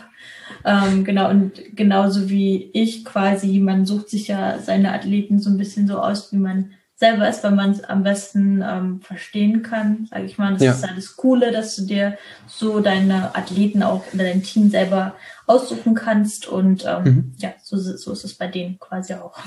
Ähm, 0.65 1.04
genau, 1.04 1.30
und 1.30 1.75
genauso 1.75 2.30
wie 2.30 2.69
ich 2.73 3.06
quasi, 3.06 3.60
man 3.60 3.86
sucht 3.86 4.10
sich 4.10 4.28
ja 4.28 4.60
seine 4.60 4.93
Athleten 4.93 5.39
so 5.39 5.49
ein 5.49 5.58
bisschen 5.58 5.88
so 5.88 5.99
aus, 5.99 6.34
wie 6.34 6.38
man 6.38 6.71
selber 6.99 7.30
ist, 7.30 7.43
weil 7.45 7.52
man 7.52 7.71
es 7.71 7.84
am 7.84 8.04
besten 8.04 8.62
ähm, 8.62 8.99
verstehen 8.99 9.63
kann, 9.63 10.08
sage 10.10 10.25
ich 10.25 10.38
mal. 10.38 10.54
Das 10.54 10.62
ja. 10.62 10.71
ist 10.73 10.84
alles 10.84 11.15
Coole, 11.15 11.54
dass 11.54 11.78
du 11.78 11.84
dir 11.84 12.17
so 12.45 12.82
deine 12.82 13.36
Athleten 13.36 13.84
auch 13.84 14.04
oder 14.13 14.25
dein 14.25 14.43
Team 14.43 14.69
selber 14.69 15.15
aussuchen 15.47 15.93
kannst. 15.95 16.49
Und 16.49 16.84
ähm, 16.86 17.04
mhm. 17.04 17.34
ja, 17.38 17.54
so, 17.63 17.78
so 17.78 18.12
ist 18.12 18.25
es 18.25 18.34
bei 18.34 18.47
denen 18.47 18.80
quasi 18.80 19.13
auch. 19.13 19.38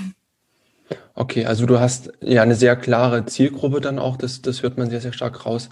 Okay, 1.15 1.45
also 1.45 1.67
du 1.67 1.79
hast 1.79 2.13
ja 2.23 2.43
eine 2.43 2.55
sehr 2.55 2.75
klare 2.75 3.27
Zielgruppe 3.27 3.83
dann 3.83 3.99
auch, 3.99 4.17
das, 4.17 4.41
das 4.41 4.63
hört 4.63 4.79
man 4.79 4.89
sehr, 4.89 5.03
sehr 5.03 5.13
stark 5.13 5.45
raus. 5.45 5.69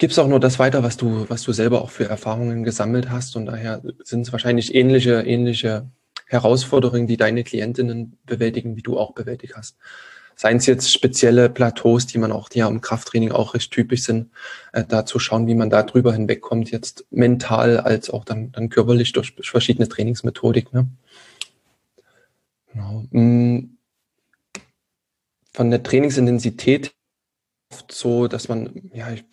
Gibst 0.00 0.18
auch 0.18 0.28
nur 0.28 0.40
das 0.40 0.58
weiter, 0.58 0.82
was 0.82 0.96
du, 0.96 1.26
was 1.28 1.42
du 1.42 1.52
selber 1.52 1.82
auch 1.82 1.90
für 1.90 2.08
Erfahrungen 2.08 2.64
gesammelt 2.64 3.10
hast 3.10 3.36
und 3.36 3.44
daher 3.44 3.82
sind 4.02 4.22
es 4.22 4.32
wahrscheinlich 4.32 4.74
ähnliche, 4.74 5.20
ähnliche 5.20 5.90
Herausforderungen, 6.24 7.06
die 7.06 7.18
deine 7.18 7.44
Klientinnen 7.44 8.16
bewältigen, 8.24 8.76
wie 8.76 8.82
du 8.82 8.98
auch 8.98 9.12
bewältigt 9.12 9.56
hast. 9.56 9.76
Seien 10.36 10.56
es 10.56 10.64
jetzt 10.64 10.90
spezielle 10.90 11.50
Plateaus, 11.50 12.06
die 12.06 12.16
man 12.16 12.32
auch, 12.32 12.48
die 12.48 12.60
ja 12.60 12.68
im 12.68 12.80
Krafttraining 12.80 13.30
auch 13.30 13.52
recht 13.52 13.72
typisch 13.72 14.04
sind, 14.04 14.30
äh, 14.72 14.84
da 14.88 15.04
zu 15.04 15.18
schauen, 15.18 15.46
wie 15.46 15.54
man 15.54 15.68
da 15.68 15.82
drüber 15.82 16.14
hinwegkommt, 16.14 16.70
jetzt 16.70 17.04
mental 17.10 17.76
als 17.76 18.08
auch 18.08 18.24
dann, 18.24 18.52
dann 18.52 18.70
körperlich 18.70 19.12
durch 19.12 19.34
verschiedene 19.42 19.86
Trainingsmethodik. 19.86 20.72
Ne? 20.72 20.88
Genau. 22.72 23.04
Mm. 23.10 23.76
Von 25.52 25.70
der 25.70 25.82
Trainingsintensität 25.82 26.94
oft 27.70 27.92
so, 27.92 28.28
dass 28.28 28.48
man, 28.48 28.90
ja, 28.94 29.10
ich, 29.12 29.24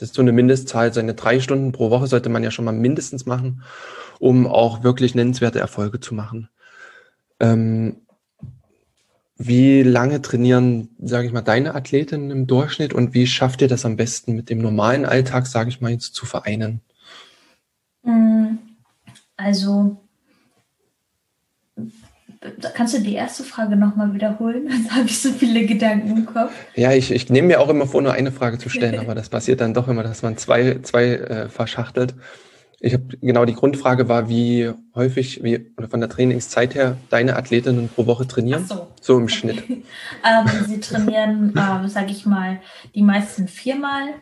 das 0.00 0.08
ist 0.08 0.14
so 0.14 0.22
eine 0.22 0.32
Mindestzahl, 0.32 0.94
seine 0.94 1.12
drei 1.12 1.40
Stunden 1.40 1.72
pro 1.72 1.90
Woche 1.90 2.06
sollte 2.06 2.30
man 2.30 2.42
ja 2.42 2.50
schon 2.50 2.64
mal 2.64 2.72
mindestens 2.72 3.26
machen, 3.26 3.62
um 4.18 4.46
auch 4.46 4.82
wirklich 4.82 5.14
nennenswerte 5.14 5.60
Erfolge 5.60 6.00
zu 6.00 6.14
machen. 6.14 6.48
Ähm, 7.38 7.96
wie 9.36 9.82
lange 9.82 10.22
trainieren, 10.22 10.88
sage 10.98 11.26
ich 11.26 11.32
mal, 11.34 11.42
deine 11.42 11.74
Athletinnen 11.74 12.30
im 12.30 12.46
Durchschnitt 12.46 12.94
und 12.94 13.12
wie 13.12 13.26
schafft 13.26 13.60
ihr 13.60 13.68
das 13.68 13.84
am 13.84 13.96
besten 13.96 14.34
mit 14.34 14.48
dem 14.48 14.58
normalen 14.58 15.04
Alltag, 15.04 15.46
sage 15.46 15.68
ich 15.68 15.82
mal, 15.82 15.90
jetzt 15.90 16.14
zu 16.14 16.24
vereinen? 16.24 16.80
Mm, 18.02 18.56
also, 19.36 19.96
kannst 22.74 22.94
du 22.94 23.00
die 23.00 23.14
erste 23.14 23.44
Frage 23.44 23.76
nochmal 23.76 24.14
wiederholen? 24.14 24.68
Dann 24.68 24.96
habe 24.96 25.06
ich 25.06 25.20
so 25.20 25.30
viele 25.30 25.66
Gedanken 25.66 26.10
im 26.10 26.26
Kopf. 26.26 26.52
Ja, 26.74 26.92
ich, 26.92 27.10
ich 27.10 27.28
nehme 27.28 27.48
mir 27.48 27.60
auch 27.60 27.68
immer 27.68 27.86
vor, 27.86 28.02
nur 28.02 28.12
eine 28.12 28.32
Frage 28.32 28.58
zu 28.58 28.68
stellen, 28.68 28.98
aber 29.00 29.14
das 29.14 29.28
passiert 29.28 29.60
dann 29.60 29.74
doch 29.74 29.88
immer, 29.88 30.02
dass 30.02 30.22
man 30.22 30.36
zwei, 30.36 30.78
zwei 30.82 31.04
äh, 31.04 31.48
verschachtelt. 31.48 32.14
Ich 32.82 32.94
habe 32.94 33.04
genau 33.20 33.44
die 33.44 33.54
Grundfrage 33.54 34.08
war, 34.08 34.30
wie 34.30 34.72
häufig, 34.94 35.44
wie 35.44 35.70
oder 35.76 35.88
von 35.88 36.00
der 36.00 36.08
Trainingszeit 36.08 36.74
her 36.74 36.96
deine 37.10 37.36
Athletinnen 37.36 37.90
pro 37.90 38.06
Woche 38.06 38.26
trainieren? 38.26 38.64
so. 38.64 38.88
so 39.02 39.18
im. 39.18 39.28
Schnitt. 39.28 39.62
ähm, 39.68 39.84
sie 40.66 40.80
trainieren, 40.80 41.54
äh, 41.54 41.88
sage 41.88 42.10
ich 42.10 42.24
mal, 42.24 42.60
die 42.94 43.02
meisten 43.02 43.48
viermal. 43.48 44.14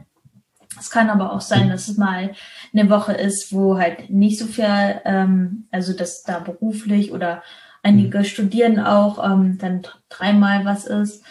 Es 0.79 0.91
kann 0.91 1.09
aber 1.09 1.33
auch 1.33 1.41
sein, 1.41 1.69
dass 1.69 1.89
es 1.89 1.97
mal 1.97 2.33
eine 2.73 2.91
Woche 2.91 3.13
ist, 3.13 3.53
wo 3.53 3.79
halt 3.79 4.11
nicht 4.11 4.39
so 4.39 4.47
viel, 4.47 5.01
ähm, 5.05 5.69
also 5.71 5.93
dass 5.93 6.25
da 6.25 6.41
beruflich 6.41 7.13
oder 7.13 7.43
einige 7.83 8.19
mhm. 8.19 8.25
studieren 8.25 8.81
auch, 8.81 9.25
ähm, 9.25 9.59
dann 9.59 9.83
dreimal 10.09 10.65
was 10.65 10.87
ist. 10.87 11.25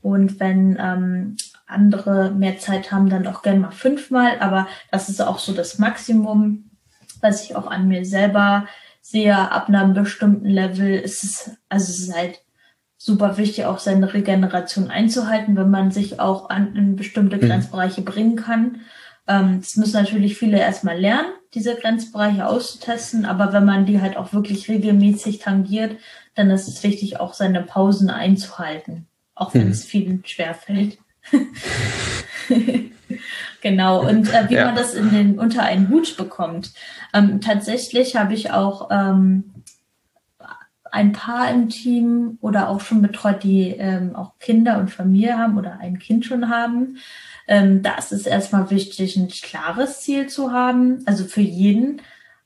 Und 0.00 0.40
wenn 0.40 0.76
ähm, 0.80 1.36
andere 1.66 2.30
mehr 2.30 2.58
Zeit 2.58 2.92
haben, 2.92 3.08
dann 3.08 3.26
auch 3.26 3.42
gerne 3.42 3.60
mal 3.60 3.70
fünfmal. 3.70 4.40
Aber 4.40 4.66
das 4.90 5.08
ist 5.08 5.20
auch 5.20 5.38
so 5.38 5.52
das 5.52 5.78
Maximum 5.78 6.70
was 7.22 7.44
ich 7.44 7.56
auch 7.56 7.66
an 7.66 7.88
mir 7.88 8.04
selber 8.04 8.66
sehe, 9.00 9.36
ab 9.36 9.68
einem 9.68 9.94
bestimmten 9.94 10.46
Level 10.46 10.94
ist 10.94 11.24
es, 11.24 11.50
also 11.68 11.90
es 11.90 12.00
ist 12.00 12.14
halt 12.14 12.40
super 12.98 13.36
wichtig, 13.38 13.64
auch 13.64 13.78
seine 13.78 14.12
Regeneration 14.12 14.90
einzuhalten, 14.90 15.56
wenn 15.56 15.70
man 15.70 15.90
sich 15.90 16.20
auch 16.20 16.50
an 16.50 16.76
in 16.76 16.96
bestimmte 16.96 17.36
mhm. 17.36 17.40
Grenzbereiche 17.40 18.02
bringen 18.02 18.36
kann. 18.36 18.80
Ähm, 19.26 19.60
das 19.60 19.76
müssen 19.76 19.94
natürlich 19.94 20.36
viele 20.36 20.58
erstmal 20.58 20.98
lernen, 20.98 21.32
diese 21.54 21.76
Grenzbereiche 21.76 22.46
auszutesten, 22.46 23.24
aber 23.24 23.52
wenn 23.52 23.64
man 23.64 23.86
die 23.86 24.00
halt 24.00 24.16
auch 24.16 24.32
wirklich 24.32 24.68
regelmäßig 24.68 25.38
tangiert, 25.38 25.96
dann 26.34 26.50
ist 26.50 26.68
es 26.68 26.82
wichtig, 26.82 27.20
auch 27.20 27.34
seine 27.34 27.62
Pausen 27.62 28.08
einzuhalten, 28.10 29.06
auch 29.34 29.52
wenn 29.54 29.66
mhm. 29.66 29.72
es 29.72 29.84
vielen 29.84 30.24
schwerfällt. 30.24 30.98
Genau, 33.62 34.04
und 34.06 34.28
äh, 34.28 34.50
wie 34.50 34.54
ja. 34.54 34.66
man 34.66 34.74
das 34.74 34.94
in 34.94 35.10
den, 35.10 35.38
unter 35.38 35.62
einen 35.62 35.88
Hut 35.88 36.16
bekommt. 36.16 36.72
Ähm, 37.14 37.40
tatsächlich 37.40 38.16
habe 38.16 38.34
ich 38.34 38.50
auch 38.50 38.88
ähm, 38.90 39.52
ein 40.92 41.12
Paar 41.12 41.50
im 41.50 41.68
Team 41.68 42.38
oder 42.40 42.68
auch 42.68 42.80
schon 42.80 43.02
betreut, 43.02 43.42
die 43.42 43.70
ähm, 43.70 44.14
auch 44.14 44.38
Kinder 44.38 44.78
und 44.78 44.90
Familie 44.90 45.38
haben 45.38 45.58
oder 45.58 45.78
ein 45.80 45.98
Kind 45.98 46.24
schon 46.24 46.48
haben. 46.48 46.98
Ähm, 47.48 47.82
da 47.82 47.96
ist 47.96 48.12
es 48.12 48.26
erstmal 48.26 48.70
wichtig, 48.70 49.16
ein 49.16 49.28
klares 49.28 50.02
Ziel 50.02 50.28
zu 50.28 50.52
haben, 50.52 51.02
also 51.06 51.24
für 51.24 51.40
jeden. 51.40 52.00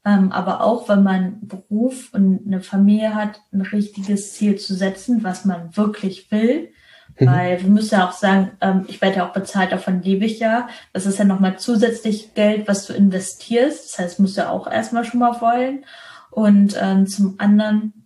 Ähm, 0.04 0.32
aber 0.32 0.62
auch, 0.62 0.88
wenn 0.88 1.02
man 1.02 1.38
Beruf 1.42 2.14
und 2.14 2.46
eine 2.46 2.60
Familie 2.60 3.14
hat, 3.14 3.40
ein 3.52 3.60
richtiges 3.60 4.32
Ziel 4.32 4.56
zu 4.56 4.74
setzen, 4.74 5.24
was 5.24 5.44
man 5.44 5.76
wirklich 5.76 6.30
will 6.30 6.70
Mhm. 7.18 7.26
Weil 7.26 7.62
wir 7.62 7.70
müssen 7.70 7.94
ja 7.94 8.08
auch 8.08 8.12
sagen, 8.12 8.52
ähm, 8.60 8.84
ich 8.88 9.00
werde 9.00 9.18
ja 9.18 9.28
auch 9.28 9.32
bezahlt, 9.32 9.72
davon 9.72 10.02
lebe 10.02 10.24
ich 10.24 10.38
ja. 10.38 10.68
Das 10.92 11.06
ist 11.06 11.18
ja 11.18 11.24
nochmal 11.24 11.58
zusätzlich 11.58 12.34
Geld, 12.34 12.68
was 12.68 12.86
du 12.86 12.92
investierst. 12.92 13.92
Das 13.92 13.98
heißt, 13.98 14.20
musst 14.20 14.36
du 14.36 14.42
ja 14.42 14.50
auch 14.50 14.66
erstmal 14.66 15.04
schon 15.04 15.20
mal 15.20 15.40
wollen. 15.40 15.84
Und 16.30 16.76
ähm, 16.80 17.06
zum 17.06 17.36
anderen, 17.38 18.05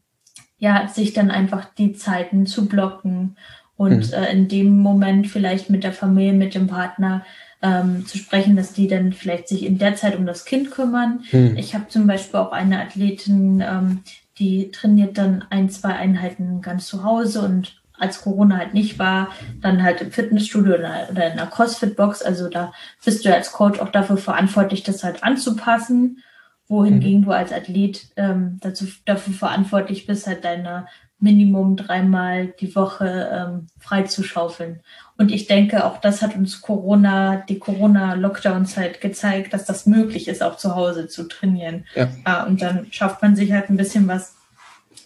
ja, 0.61 0.87
sich 0.87 1.13
dann 1.13 1.31
einfach 1.31 1.65
die 1.77 1.95
Zeiten 1.95 2.47
zu 2.47 2.67
blocken 2.67 3.37
und 3.77 4.09
mhm. 4.09 4.13
äh, 4.13 4.31
in 4.31 4.47
dem 4.47 4.79
Moment 4.79 5.27
vielleicht 5.27 5.71
mit 5.71 5.83
der 5.83 5.93
Familie, 5.93 6.35
mit 6.35 6.55
dem 6.55 6.69
Partner 6.69 7.25
ähm, 7.63 8.07
zu 8.07 8.19
sprechen, 8.19 8.57
dass 8.57 8.73
die 8.73 8.87
dann 8.87 9.13
vielleicht 9.13 9.49
sich 9.49 9.65
in 9.65 9.79
der 9.79 9.97
Zeit 9.97 10.17
um 10.17 10.27
das 10.27 10.45
Kind 10.45 10.71
kümmern. 10.71 11.25
Mhm. 11.33 11.57
Ich 11.57 11.75
habe 11.75 11.89
zum 11.89 12.07
Beispiel 12.07 12.39
auch 12.39 12.53
eine 12.53 12.81
Athletin, 12.81 13.65
ähm, 13.67 14.01
die 14.39 14.71
trainiert 14.71 15.19
dann 15.19 15.45
ein, 15.51 15.71
zwei 15.71 15.95
Einheiten 15.95 16.63
ganz 16.63 16.87
zu 16.87 17.05
Hause 17.05 17.43
und 17.43 17.81
als 17.99 18.23
Corona 18.23 18.57
halt 18.57 18.73
nicht 18.73 18.99
war, 18.99 19.29
dann 19.61 19.83
halt 19.83 20.01
im 20.01 20.11
Fitnessstudio 20.11 20.75
oder, 20.75 21.09
oder 21.11 21.27
in 21.27 21.39
einer 21.39 21.47
CrossFit-Box. 21.47 22.23
Also 22.23 22.49
da 22.49 22.73
bist 23.05 23.25
du 23.25 23.35
als 23.35 23.53
Coach 23.53 23.79
auch 23.79 23.91
dafür 23.91 24.17
verantwortlich, 24.17 24.83
das 24.83 25.05
halt 25.05 25.23
anzupassen, 25.23 26.23
wohingegen 26.71 27.21
mhm. 27.21 27.25
du 27.25 27.33
als 27.33 27.53
Athlet 27.53 28.07
ähm, 28.17 28.59
dazu, 28.61 28.87
dafür 29.05 29.35
verantwortlich 29.35 30.07
bist, 30.07 30.27
halt 30.27 30.45
deine 30.45 30.87
Minimum 31.19 31.77
dreimal 31.77 32.47
die 32.47 32.75
Woche 32.75 33.29
ähm, 33.31 33.67
freizuschaufeln. 33.79 34.81
Und 35.19 35.33
ich 35.33 35.47
denke, 35.47 35.85
auch 35.85 35.99
das 35.99 36.23
hat 36.23 36.35
uns 36.35 36.63
Corona, 36.63 37.37
die 37.37 37.59
Corona-Lockdown-Zeit 37.59 39.03
gezeigt, 39.03 39.53
dass 39.53 39.67
das 39.67 39.85
möglich 39.85 40.29
ist, 40.29 40.43
auch 40.43 40.57
zu 40.57 40.75
Hause 40.77 41.09
zu 41.09 41.25
trainieren. 41.25 41.85
Ja. 41.95 42.09
Ah, 42.25 42.45
und 42.45 42.63
dann 42.63 42.87
schafft 42.91 43.21
man 43.21 43.37
sich 43.37 43.53
halt 43.53 43.69
ein 43.69 43.77
bisschen 43.77 44.09
was 44.09 44.37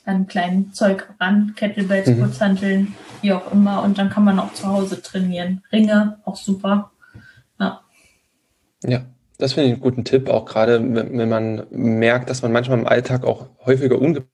an 0.04 0.26
kleinen 0.26 0.72
Zeug 0.74 1.08
ran, 1.18 1.54
Kettlebells, 1.56 2.08
mhm. 2.08 2.20
Kurzhanteln, 2.20 2.94
wie 3.22 3.32
auch 3.32 3.50
immer. 3.50 3.82
Und 3.82 3.98
dann 3.98 4.10
kann 4.10 4.24
man 4.24 4.38
auch 4.38 4.52
zu 4.52 4.68
Hause 4.68 5.00
trainieren. 5.02 5.62
Ringe, 5.72 6.18
auch 6.24 6.36
super. 6.36 6.92
Ja. 7.58 7.80
Ja, 8.84 9.06
das 9.38 9.54
finde 9.54 9.68
ich 9.68 9.72
einen 9.74 9.82
guten 9.82 10.04
Tipp, 10.04 10.28
auch 10.28 10.44
gerade 10.44 10.80
wenn 10.82 11.28
man 11.28 11.66
merkt, 11.70 12.30
dass 12.30 12.42
man 12.42 12.52
manchmal 12.52 12.78
im 12.78 12.86
Alltag 12.86 13.24
auch 13.24 13.48
häufiger 13.64 13.98
unge 13.98 14.24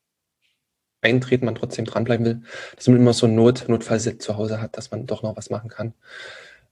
eintreten, 1.03 1.47
man 1.47 1.55
trotzdem 1.55 1.87
dranbleiben 1.87 2.27
will, 2.27 2.43
dass 2.77 2.87
man 2.89 2.99
immer 2.99 3.13
so 3.13 3.27
ein 3.27 3.35
Not, 3.35 3.69
Notfallset 3.69 4.23
zu 4.23 4.37
Hause 4.37 4.61
hat, 4.61 4.77
dass 4.77 4.91
man 4.91 5.07
doch 5.07 5.23
noch 5.23 5.37
was 5.37 5.51
machen 5.51 5.71
kann. 5.71 5.95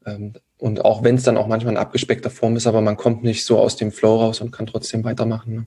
Ähm, 0.04 0.34
und 0.58 0.84
auch 0.84 1.02
wenn 1.02 1.14
es 1.14 1.22
dann 1.22 1.36
auch 1.36 1.46
manchmal 1.46 1.74
in 1.74 1.78
abgespeckter 1.78 2.30
Form 2.30 2.56
ist, 2.56 2.66
aber 2.66 2.80
man 2.80 2.96
kommt 2.96 3.22
nicht 3.22 3.44
so 3.44 3.58
aus 3.58 3.76
dem 3.76 3.92
Flow 3.92 4.16
raus 4.16 4.40
und 4.40 4.50
kann 4.50 4.66
trotzdem 4.66 5.04
weitermachen. 5.04 5.54
Ne? 5.54 5.66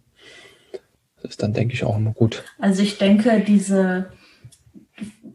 Das 1.21 1.31
ist 1.31 1.43
dann, 1.43 1.53
denke 1.53 1.73
ich, 1.73 1.83
auch 1.83 1.97
immer 1.97 2.11
gut. 2.11 2.43
Also 2.59 2.81
ich 2.81 2.97
denke, 2.97 3.43
diese, 3.45 4.11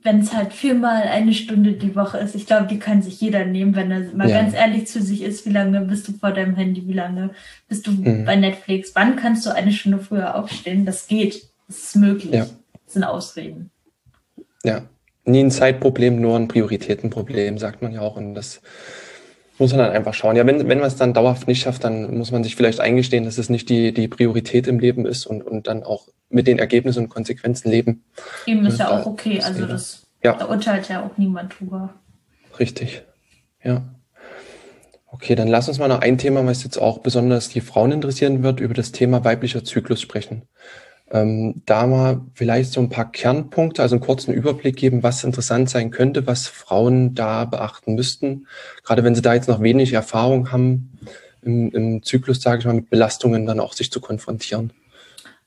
wenn 0.06 0.20
es 0.20 0.32
halt 0.32 0.52
viermal 0.52 1.02
eine 1.02 1.34
Stunde 1.34 1.72
die 1.72 1.96
Woche 1.96 2.18
ist, 2.18 2.36
ich 2.36 2.46
glaube, 2.46 2.68
die 2.68 2.78
kann 2.78 3.02
sich 3.02 3.20
jeder 3.20 3.44
nehmen, 3.44 3.74
wenn 3.74 3.90
er 3.90 4.02
mal 4.14 4.30
ja. 4.30 4.40
ganz 4.40 4.54
ehrlich 4.54 4.86
zu 4.86 5.02
sich 5.02 5.22
ist, 5.22 5.44
wie 5.44 5.50
lange 5.50 5.80
bist 5.80 6.06
du 6.06 6.12
vor 6.12 6.30
deinem 6.30 6.54
Handy, 6.54 6.86
wie 6.86 6.92
lange 6.92 7.30
bist 7.68 7.86
du 7.86 7.90
mhm. 7.90 8.24
bei 8.24 8.36
Netflix, 8.36 8.92
wann 8.94 9.16
kannst 9.16 9.44
du 9.44 9.54
eine 9.54 9.72
Stunde 9.72 9.98
früher 9.98 10.36
aufstehen? 10.36 10.86
Das 10.86 11.08
geht, 11.08 11.48
das 11.66 11.78
ist 11.78 11.96
möglich. 11.96 12.32
Ja. 12.32 12.46
Das 12.84 12.94
sind 12.94 13.02
Ausreden. 13.02 13.70
Ja, 14.62 14.82
nie 15.24 15.40
ein 15.40 15.50
Zeitproblem, 15.50 16.20
nur 16.20 16.38
ein 16.38 16.48
Prioritätenproblem, 16.48 17.58
sagt 17.58 17.82
man 17.82 17.92
ja 17.92 18.00
auch. 18.00 18.16
Und 18.16 18.34
das 18.34 18.62
muss 19.58 19.72
man 19.72 19.78
dann 19.80 19.92
einfach 19.92 20.14
schauen. 20.14 20.36
Ja, 20.36 20.46
wenn, 20.46 20.68
wenn 20.68 20.78
man 20.78 20.86
es 20.88 20.96
dann 20.96 21.14
dauerhaft 21.14 21.48
nicht 21.48 21.62
schafft, 21.62 21.84
dann 21.84 22.16
muss 22.16 22.30
man 22.30 22.44
sich 22.44 22.56
vielleicht 22.56 22.80
eingestehen, 22.80 23.24
dass 23.24 23.38
es 23.38 23.48
nicht 23.48 23.68
die, 23.68 23.92
die 23.92 24.08
Priorität 24.08 24.66
im 24.66 24.78
Leben 24.78 25.06
ist 25.06 25.26
und, 25.26 25.42
und 25.42 25.66
dann 25.66 25.82
auch 25.82 26.08
mit 26.28 26.46
den 26.46 26.58
Ergebnissen 26.58 27.04
und 27.04 27.08
Konsequenzen 27.08 27.70
leben. 27.70 28.04
Eben 28.46 28.66
ist 28.66 28.78
ja 28.78 28.90
auch 28.90 29.06
okay. 29.06 29.40
Also 29.42 29.66
das, 29.66 30.06
ja. 30.22 30.34
da 30.34 30.46
urteilt 30.46 30.88
ja 30.88 31.04
auch 31.04 31.16
niemand 31.16 31.58
drüber. 31.58 31.94
Richtig. 32.58 33.02
Ja. 33.62 33.82
Okay, 35.06 35.34
dann 35.34 35.48
lass 35.48 35.68
uns 35.68 35.78
mal 35.78 35.88
noch 35.88 36.00
ein 36.00 36.18
Thema, 36.18 36.44
was 36.44 36.64
jetzt 36.64 36.76
auch 36.76 36.98
besonders 36.98 37.48
die 37.48 37.60
Frauen 37.60 37.92
interessieren 37.92 38.42
wird, 38.42 38.60
über 38.60 38.74
das 38.74 38.92
Thema 38.92 39.24
weiblicher 39.24 39.64
Zyklus 39.64 40.00
sprechen 40.00 40.42
ähm, 41.10 41.62
da 41.66 41.86
mal 41.86 42.22
vielleicht 42.34 42.72
so 42.72 42.80
ein 42.80 42.88
paar 42.88 43.10
Kernpunkte, 43.10 43.82
also 43.82 43.94
einen 43.94 44.04
kurzen 44.04 44.34
Überblick 44.34 44.76
geben, 44.76 45.02
was 45.02 45.24
interessant 45.24 45.70
sein 45.70 45.90
könnte, 45.90 46.26
was 46.26 46.48
Frauen 46.48 47.14
da 47.14 47.44
beachten 47.44 47.94
müssten. 47.94 48.46
Gerade 48.82 49.04
wenn 49.04 49.14
sie 49.14 49.22
da 49.22 49.34
jetzt 49.34 49.48
noch 49.48 49.60
wenig 49.60 49.92
Erfahrung 49.92 50.50
haben, 50.50 50.98
im, 51.42 51.70
im 51.70 52.02
Zyklus, 52.02 52.42
sage 52.42 52.58
ich 52.58 52.64
mal, 52.64 52.74
mit 52.74 52.90
Belastungen 52.90 53.46
dann 53.46 53.60
auch 53.60 53.72
sich 53.72 53.92
zu 53.92 54.00
konfrontieren. 54.00 54.72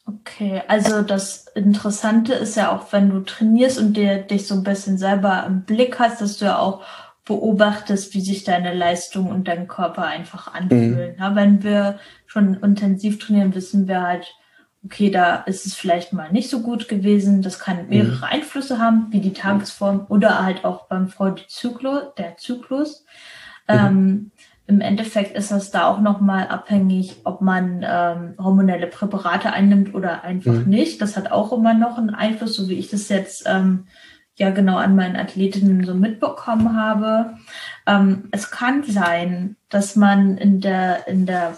Okay, 0.06 0.63
also 0.67 1.02
das 1.02 1.48
Interessante 1.54 2.34
ist 2.34 2.56
ja 2.56 2.76
auch, 2.76 2.91
wenn 2.93 3.10
du 3.10 3.19
trainierst 3.19 3.78
und 3.78 3.95
dir 3.95 4.17
dich 4.19 4.48
so 4.48 4.56
ein 4.56 4.63
bisschen 4.63 4.98
selber 4.98 5.43
im 5.45 5.63
Blick 5.63 6.00
hast, 6.00 6.22
dass 6.22 6.38
du 6.38 6.45
ja 6.45 6.58
auch 6.58 6.82
beobachtest, 7.26 8.15
wie 8.15 8.22
sich 8.22 8.43
deine 8.43 8.74
Leistung 8.74 9.30
und 9.30 9.48
dein 9.48 9.67
Körper 9.67 10.06
einfach 10.06 10.52
anfühlen. 10.52 11.12
Mhm. 11.12 11.19
Ja, 11.19 11.36
wenn 11.36 11.63
wir 11.63 12.00
schon 12.26 12.56
intensiv 12.56 13.19
trainieren, 13.19 13.54
wissen 13.54 13.88
wir 13.88 14.02
halt, 14.02 14.34
okay, 14.86 15.10
da 15.10 15.38
ist 15.38 15.65
es 15.65 15.76
vielleicht 15.76 16.13
mal 16.13 16.32
nicht 16.32 16.50
so 16.50 16.62
gut 16.62 16.88
gewesen. 16.88 17.42
Das 17.42 17.60
kann 17.60 17.84
mhm. 17.84 17.89
mehrere 17.89 18.18
mhm. 18.18 18.24
Einflüsse 18.24 18.80
haben, 18.80 19.08
wie 19.12 19.20
die 19.20 19.34
Tagesform 19.34 20.06
oder 20.10 20.44
halt 20.44 20.65
auch 20.65 20.88
beim 20.88 21.10
Frau 21.10 21.32
Zyklus, 21.32 22.13
der 22.18 22.38
Zyklus. 22.38 23.06
Mhm. 23.68 23.76
Ähm, 23.76 24.32
Im 24.68 24.82
Endeffekt 24.82 25.36
ist 25.36 25.52
das 25.52 25.72
da 25.72 25.88
auch 25.88 26.00
nochmal 26.00 26.48
abhängig, 26.48 27.18
ob 27.24 27.42
man 27.42 27.86
ähm, 27.88 28.36
hormonelle 28.38 28.88
Präparate 28.88 29.52
einnimmt 29.52 29.94
oder 29.94 30.24
einfach 30.24 30.54
mhm. 30.54 30.70
nicht. 30.70 31.02
Das 31.02 31.18
hat 31.18 31.32
auch 31.32 31.52
immer 31.52 31.74
noch 31.74 31.98
einen 31.98 32.12
Einfluss, 32.12 32.56
so 32.56 32.70
wie 32.70 32.80
ich 32.80 32.89
das 32.89 33.10
jetzt 33.10 33.44
ähm, 33.48 33.88
ja 34.38 34.52
genau 34.52 34.78
an 34.78 34.96
meinen 34.96 35.18
Athletinnen 35.18 35.84
so 35.84 35.94
mitbekommen 35.94 36.78
habe. 36.78 37.34
Ähm, 37.86 38.30
es 38.32 38.50
kann 38.50 38.84
sein, 38.84 39.58
dass 39.68 39.98
man 39.98 40.38
in 40.38 40.62
der 40.62 41.08
in 41.08 41.26
der 41.26 41.58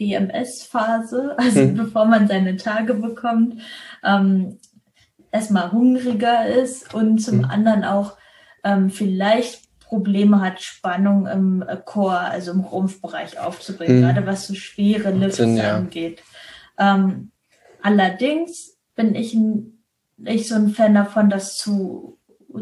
PMS-Phase, 0.00 1.34
also 1.38 1.60
mhm. 1.60 1.74
bevor 1.76 2.06
man 2.06 2.26
seine 2.26 2.56
Tage 2.56 2.94
bekommt, 2.94 3.60
ähm, 4.02 4.58
erstmal 5.30 5.70
hungriger 5.70 6.46
ist 6.46 6.94
und 6.94 7.18
zum 7.18 7.38
mhm. 7.38 7.44
anderen 7.44 7.84
auch 7.84 8.16
ähm, 8.64 8.90
vielleicht 8.90 9.68
Probleme 9.80 10.40
hat, 10.40 10.62
Spannung 10.62 11.26
im 11.26 11.62
äh, 11.62 11.76
Chor, 11.76 12.18
also 12.18 12.52
im 12.52 12.60
Rumpfbereich 12.60 13.38
aufzubringen, 13.38 13.98
mhm. 13.98 14.02
gerade 14.02 14.26
was 14.26 14.46
so 14.46 14.54
schwere 14.54 15.10
Lifts 15.10 15.38
ja. 15.38 15.76
angeht. 15.76 16.22
Ähm, 16.78 17.30
allerdings 17.82 18.78
bin 18.94 19.14
ich 19.14 19.36
nicht 20.16 20.48
so 20.48 20.54
ein 20.54 20.70
Fan 20.70 20.94
davon, 20.94 21.28
das 21.28 21.56
zu 21.56 22.18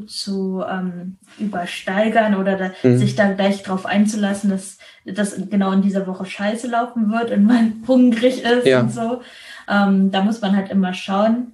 zu 0.07 0.62
ähm, 0.68 1.18
übersteigern 1.38 2.35
oder 2.35 2.57
da, 2.57 2.70
mhm. 2.83 2.98
sich 2.98 3.16
da 3.16 3.33
gleich 3.33 3.62
drauf 3.62 3.87
einzulassen, 3.87 4.51
dass 4.51 4.79
das 5.05 5.37
genau 5.48 5.72
in 5.72 5.83
dieser 5.83 6.07
Woche 6.07 6.27
scheiße 6.27 6.68
laufen 6.68 7.11
wird 7.11 7.31
und 7.31 7.44
man 7.44 7.83
hungrig 7.88 8.42
ist 8.44 8.66
ja. 8.66 8.81
und 8.81 8.92
so. 8.92 9.22
Ähm, 9.68 10.11
da 10.11 10.22
muss 10.22 10.40
man 10.40 10.57
halt 10.57 10.70
immer 10.70 10.94
schauen. 10.94 11.53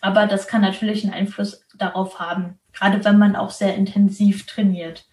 Aber 0.00 0.26
das 0.26 0.46
kann 0.46 0.60
natürlich 0.60 1.04
einen 1.04 1.14
Einfluss 1.14 1.64
darauf 1.78 2.20
haben, 2.20 2.58
gerade 2.72 3.04
wenn 3.04 3.18
man 3.18 3.36
auch 3.36 3.50
sehr 3.50 3.74
intensiv 3.74 4.46
trainiert. 4.46 5.06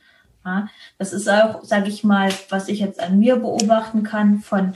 Ja, 0.44 0.68
das 0.98 1.14
ist 1.14 1.30
auch, 1.30 1.64
sage 1.64 1.88
ich 1.88 2.04
mal, 2.04 2.32
was 2.50 2.68
ich 2.68 2.80
jetzt 2.80 3.00
an 3.00 3.20
mir 3.20 3.36
beobachten 3.38 4.04
kann, 4.04 4.40
von, 4.40 4.74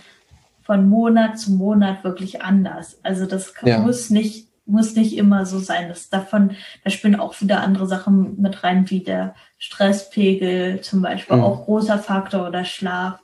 von 0.61 0.87
Monat 0.87 1.39
zu 1.39 1.51
Monat 1.51 2.03
wirklich 2.03 2.43
anders. 2.43 2.99
Also 3.03 3.25
das 3.25 3.53
ja. 3.63 3.79
muss 3.79 4.09
nicht 4.09 4.47
muss 4.65 4.95
nicht 4.95 5.15
immer 5.17 5.45
so 5.45 5.59
sein. 5.59 5.89
Das 5.89 6.09
davon, 6.09 6.55
da 6.83 6.89
spielen 6.89 7.15
auch 7.15 7.39
wieder 7.41 7.61
andere 7.61 7.87
Sachen 7.87 8.41
mit 8.41 8.63
rein, 8.63 8.89
wie 8.89 9.01
der 9.01 9.35
Stresspegel 9.57 10.81
zum 10.81 11.01
Beispiel, 11.01 11.37
mhm. 11.37 11.43
auch 11.43 11.65
großer 11.65 11.99
Faktor 11.99 12.47
oder 12.47 12.65
Schlaf. 12.65 13.19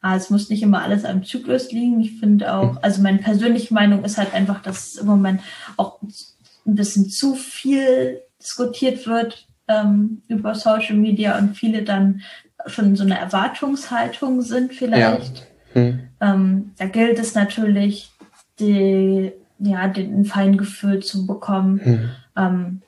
Aber 0.00 0.16
es 0.16 0.30
muss 0.30 0.48
nicht 0.48 0.62
immer 0.62 0.82
alles 0.82 1.04
am 1.04 1.24
Zyklus 1.24 1.72
liegen. 1.72 2.00
Ich 2.00 2.18
finde 2.18 2.54
auch, 2.54 2.72
mhm. 2.72 2.78
also 2.82 3.02
meine 3.02 3.18
persönliche 3.18 3.74
Meinung 3.74 4.04
ist 4.04 4.18
halt 4.18 4.34
einfach, 4.34 4.62
dass 4.62 4.96
im 4.96 5.06
Moment 5.06 5.40
auch 5.76 6.00
ein 6.02 6.74
bisschen 6.74 7.08
zu 7.08 7.34
viel 7.34 8.20
diskutiert 8.40 9.06
wird 9.06 9.46
ähm, 9.68 10.22
über 10.28 10.54
Social 10.54 10.96
Media 10.96 11.38
und 11.38 11.56
viele 11.56 11.82
dann 11.82 12.22
schon 12.66 12.86
in 12.86 12.96
so 12.96 13.04
eine 13.04 13.18
Erwartungshaltung 13.18 14.42
sind 14.42 14.72
vielleicht. 14.72 15.46
Ja. 15.74 15.80
Mhm. 15.82 16.08
Ähm, 16.20 16.72
da 16.78 16.86
gilt 16.86 17.18
es 17.18 17.34
natürlich, 17.34 18.10
die 18.58 19.32
ja, 19.58 19.88
den 19.88 20.24
Feingefühl 20.24 21.02
zu 21.02 21.26
bekommen. 21.26 21.80
Mhm. 21.84 22.10
Ähm, 22.36 22.82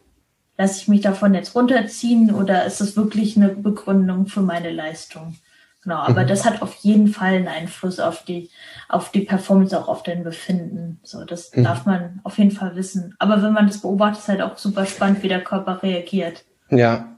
lasse 0.57 0.81
ich 0.81 0.89
mich 0.89 1.01
davon 1.01 1.35
jetzt 1.35 1.55
runterziehen 1.55 2.35
oder 2.35 2.65
ist 2.65 2.81
das 2.81 2.97
wirklich 2.97 3.37
eine 3.37 3.49
Begründung 3.49 4.27
für 4.27 4.41
meine 4.41 4.71
Leistung? 4.71 5.37
Genau, 5.85 6.01
aber 6.01 6.25
mhm. 6.25 6.27
das 6.27 6.45
hat 6.45 6.61
auf 6.61 6.75
jeden 6.77 7.09
Fall 7.09 7.35
einen 7.35 7.49
Einfluss 7.49 8.01
auf 8.01 8.25
die, 8.25 8.51
auf 8.89 9.13
die 9.13 9.21
Performance, 9.21 9.79
auch 9.79 9.89
auf 9.89 10.03
dein 10.03 10.25
Befinden. 10.25 10.99
So, 11.05 11.25
das 11.25 11.55
mhm. 11.55 11.65
darf 11.65 11.87
man 11.87 12.21
auf 12.25 12.37
jeden 12.37 12.51
Fall 12.51 12.75
wissen. 12.75 13.15
Aber 13.19 13.43
wenn 13.43 13.53
man 13.53 13.69
das 13.69 13.81
beobachtet, 13.81 14.19
ist 14.19 14.29
halt 14.29 14.43
auch 14.43 14.59
super 14.59 14.85
spannend, 14.87 15.23
wie 15.23 15.29
der 15.29 15.43
Körper 15.43 15.83
reagiert. 15.83 16.45
Ja. 16.69 17.17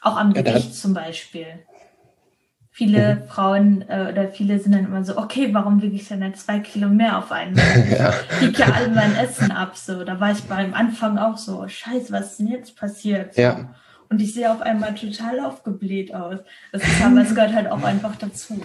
Auch 0.00 0.16
am 0.16 0.32
ja, 0.32 0.42
Gewicht 0.42 0.74
zum 0.74 0.94
Beispiel. 0.94 1.46
Viele 2.76 3.14
mhm. 3.14 3.28
Frauen 3.28 3.84
äh, 3.88 4.12
oder 4.12 4.28
viele 4.28 4.58
sind 4.58 4.74
dann 4.74 4.84
immer 4.84 5.02
so, 5.02 5.16
okay, 5.16 5.48
warum 5.52 5.80
wiege 5.80 5.96
ich 5.96 6.08
denn 6.08 6.20
jetzt 6.20 6.44
zwei 6.44 6.58
Kilo 6.58 6.90
mehr 6.90 7.16
auf 7.16 7.32
einmal? 7.32 7.64
ja. 7.90 8.12
Ich 8.32 8.48
wiege 8.48 8.58
ja 8.58 8.66
all 8.66 8.90
mein 8.90 9.16
Essen 9.16 9.50
ab. 9.50 9.78
So, 9.78 10.04
da 10.04 10.20
war 10.20 10.32
ich 10.32 10.42
beim 10.42 10.74
Anfang 10.74 11.16
auch 11.16 11.38
so, 11.38 11.66
scheiße, 11.66 12.12
was 12.12 12.32
ist 12.32 12.40
denn 12.40 12.48
jetzt 12.48 12.76
passiert? 12.76 13.32
So. 13.32 13.40
Ja. 13.40 13.74
Und 14.10 14.20
ich 14.20 14.34
sehe 14.34 14.52
auf 14.52 14.60
einmal 14.60 14.94
total 14.94 15.40
aufgebläht 15.40 16.14
aus. 16.14 16.40
Das 16.70 16.82
ist 16.82 17.02
aber, 17.02 17.22
es 17.22 17.34
gehört 17.34 17.54
halt 17.54 17.70
auch 17.70 17.82
einfach 17.82 18.14
dazu. 18.16 18.60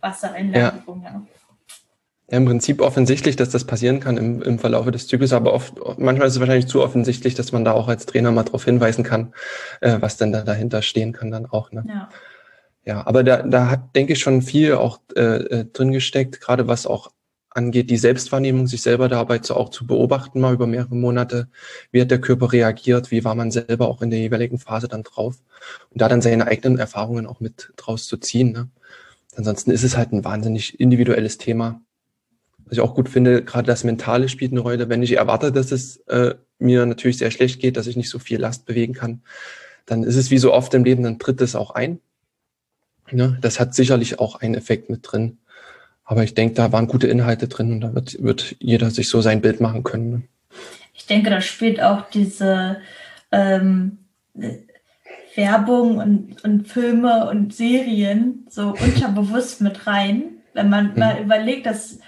Wassereinlagerung, 0.00 1.02
ja. 1.02 1.10
ja. 1.10 1.22
Ja, 2.30 2.38
im 2.38 2.46
Prinzip 2.46 2.80
offensichtlich, 2.80 3.36
dass 3.36 3.50
das 3.50 3.64
passieren 3.64 4.00
kann 4.00 4.16
im, 4.16 4.42
im 4.42 4.58
Verlauf 4.58 4.90
des 4.90 5.06
Zyklus, 5.06 5.34
aber 5.34 5.52
oft, 5.52 5.74
manchmal 5.98 6.28
ist 6.28 6.34
es 6.34 6.40
wahrscheinlich 6.40 6.66
zu 6.66 6.82
offensichtlich, 6.82 7.34
dass 7.34 7.52
man 7.52 7.64
da 7.64 7.72
auch 7.72 7.88
als 7.88 8.06
Trainer 8.06 8.32
mal 8.32 8.44
darauf 8.44 8.64
hinweisen 8.64 9.04
kann, 9.04 9.34
äh, 9.82 9.96
was 10.00 10.16
denn 10.16 10.32
da 10.32 10.42
dahinter 10.42 10.80
stehen 10.80 11.12
kann 11.12 11.30
dann 11.30 11.46
auch. 11.46 11.72
Ne? 11.72 11.84
Ja. 11.86 12.08
Ja, 12.84 13.06
aber 13.06 13.22
da, 13.22 13.42
da 13.42 13.70
hat, 13.70 13.94
denke 13.94 14.14
ich, 14.14 14.18
schon 14.18 14.42
viel 14.42 14.74
auch 14.74 15.00
äh, 15.14 15.20
äh, 15.20 15.64
drin 15.66 15.92
gesteckt, 15.92 16.40
gerade 16.40 16.68
was 16.68 16.86
auch 16.86 17.12
angeht, 17.50 17.90
die 17.90 17.98
Selbstwahrnehmung, 17.98 18.66
sich 18.66 18.82
selber 18.82 19.08
dabei 19.08 19.38
zu, 19.38 19.56
auch 19.56 19.68
zu 19.70 19.86
beobachten, 19.86 20.40
mal 20.40 20.54
über 20.54 20.66
mehrere 20.66 20.94
Monate. 20.94 21.48
Wie 21.90 22.00
hat 22.00 22.10
der 22.10 22.20
Körper 22.20 22.52
reagiert? 22.52 23.10
Wie 23.10 23.24
war 23.24 23.34
man 23.34 23.50
selber 23.50 23.88
auch 23.88 24.00
in 24.00 24.10
der 24.10 24.20
jeweiligen 24.20 24.58
Phase 24.58 24.88
dann 24.88 25.02
drauf? 25.02 25.36
Und 25.90 26.00
da 26.00 26.08
dann 26.08 26.22
seine 26.22 26.46
eigenen 26.46 26.78
Erfahrungen 26.78 27.26
auch 27.26 27.40
mit 27.40 27.72
draus 27.76 28.06
zu 28.06 28.16
ziehen. 28.16 28.52
Ne? 28.52 28.68
Ansonsten 29.36 29.70
ist 29.70 29.82
es 29.82 29.96
halt 29.96 30.12
ein 30.12 30.24
wahnsinnig 30.24 30.78
individuelles 30.78 31.38
Thema 31.38 31.80
was 32.68 32.76
ich 32.76 32.80
auch 32.80 32.94
gut 32.94 33.08
finde, 33.08 33.42
gerade 33.42 33.66
das 33.66 33.82
Mentale 33.82 34.28
spielt 34.28 34.52
eine 34.52 34.60
Rolle. 34.60 34.88
Wenn 34.90 35.02
ich 35.02 35.16
erwarte, 35.16 35.52
dass 35.52 35.72
es 35.72 35.98
äh, 36.08 36.34
mir 36.58 36.84
natürlich 36.84 37.16
sehr 37.16 37.30
schlecht 37.30 37.60
geht, 37.60 37.78
dass 37.78 37.86
ich 37.86 37.96
nicht 37.96 38.10
so 38.10 38.18
viel 38.18 38.38
Last 38.38 38.66
bewegen 38.66 38.92
kann, 38.92 39.22
dann 39.86 40.02
ist 40.02 40.16
es 40.16 40.30
wie 40.30 40.36
so 40.36 40.52
oft 40.52 40.74
im 40.74 40.84
Leben, 40.84 41.02
dann 41.02 41.18
tritt 41.18 41.40
es 41.40 41.56
auch 41.56 41.70
ein. 41.70 42.00
Ne? 43.12 43.38
Das 43.40 43.60
hat 43.60 43.74
sicherlich 43.74 44.18
auch 44.18 44.40
einen 44.40 44.54
Effekt 44.54 44.90
mit 44.90 45.00
drin. 45.02 45.38
Aber 46.04 46.24
ich 46.24 46.34
denke, 46.34 46.54
da 46.54 46.72
waren 46.72 46.86
gute 46.86 47.06
Inhalte 47.06 47.48
drin 47.48 47.72
und 47.72 47.80
da 47.82 47.94
wird, 47.94 48.22
wird 48.22 48.56
jeder 48.60 48.90
sich 48.90 49.08
so 49.08 49.20
sein 49.20 49.42
Bild 49.42 49.60
machen 49.60 49.84
können. 49.84 50.10
Ne? 50.10 50.22
Ich 50.94 51.06
denke, 51.06 51.30
da 51.30 51.40
spielt 51.40 51.82
auch 51.82 52.08
diese 52.10 52.78
ähm, 53.30 53.98
Werbung 55.34 55.98
und, 55.98 56.44
und 56.44 56.66
Filme 56.66 57.28
und 57.28 57.54
Serien 57.54 58.46
so 58.48 58.70
unterbewusst 58.70 59.60
mit 59.60 59.86
rein. 59.86 60.22
Wenn 60.54 60.70
man 60.70 60.92
hm. 60.92 60.98
mal 60.98 61.20
überlegt, 61.22 61.66
dass 61.66 61.98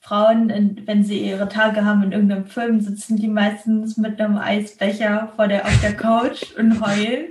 Frauen, 0.00 0.50
wenn 0.86 1.04
sie 1.04 1.18
ihre 1.18 1.48
Tage 1.48 1.84
haben 1.84 2.02
in 2.02 2.12
irgendeinem 2.12 2.46
Film, 2.46 2.80
sitzen 2.80 3.16
die 3.16 3.28
meistens 3.28 3.96
mit 3.96 4.20
einem 4.20 4.38
Eisbecher 4.38 5.32
vor 5.36 5.48
der, 5.48 5.66
auf 5.66 5.80
der 5.82 5.94
Couch 5.94 6.44
und 6.56 6.80
heulen. 6.80 7.26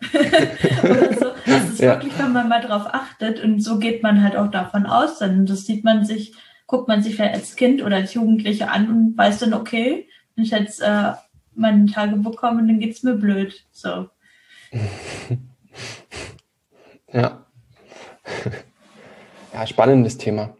oder 0.82 1.14
so. 1.14 1.26
Das 1.46 1.68
ist 1.70 1.80
ja. 1.80 1.92
wirklich, 1.92 2.18
wenn 2.18 2.32
man 2.32 2.48
mal 2.48 2.60
drauf 2.60 2.86
achtet 2.86 3.42
und 3.42 3.60
so 3.60 3.78
geht 3.78 4.02
man 4.02 4.22
halt 4.22 4.36
auch 4.36 4.50
davon 4.50 4.86
aus, 4.86 5.18
dann 5.18 5.46
das 5.46 5.66
sieht 5.66 5.84
man 5.84 6.04
sich, 6.04 6.34
guckt 6.66 6.88
man 6.88 7.02
sich 7.02 7.16
vielleicht 7.16 7.34
als 7.34 7.56
Kind 7.56 7.82
oder 7.82 7.96
als 7.96 8.14
Jugendliche 8.14 8.70
an 8.70 8.88
und 8.88 9.18
weiß 9.18 9.40
dann, 9.40 9.54
okay, 9.54 10.08
wenn 10.34 10.44
ich 10.44 10.50
jetzt 10.50 10.80
äh, 10.80 11.12
meine 11.54 11.86
Tage 11.86 12.16
bekomme, 12.16 12.66
dann 12.66 12.80
geht's 12.80 13.02
mir 13.02 13.14
blöd. 13.14 13.64
So. 13.72 14.08
Ja. 17.12 17.46
Ja, 19.52 19.66
spannendes 19.66 20.16
Thema. 20.16 20.56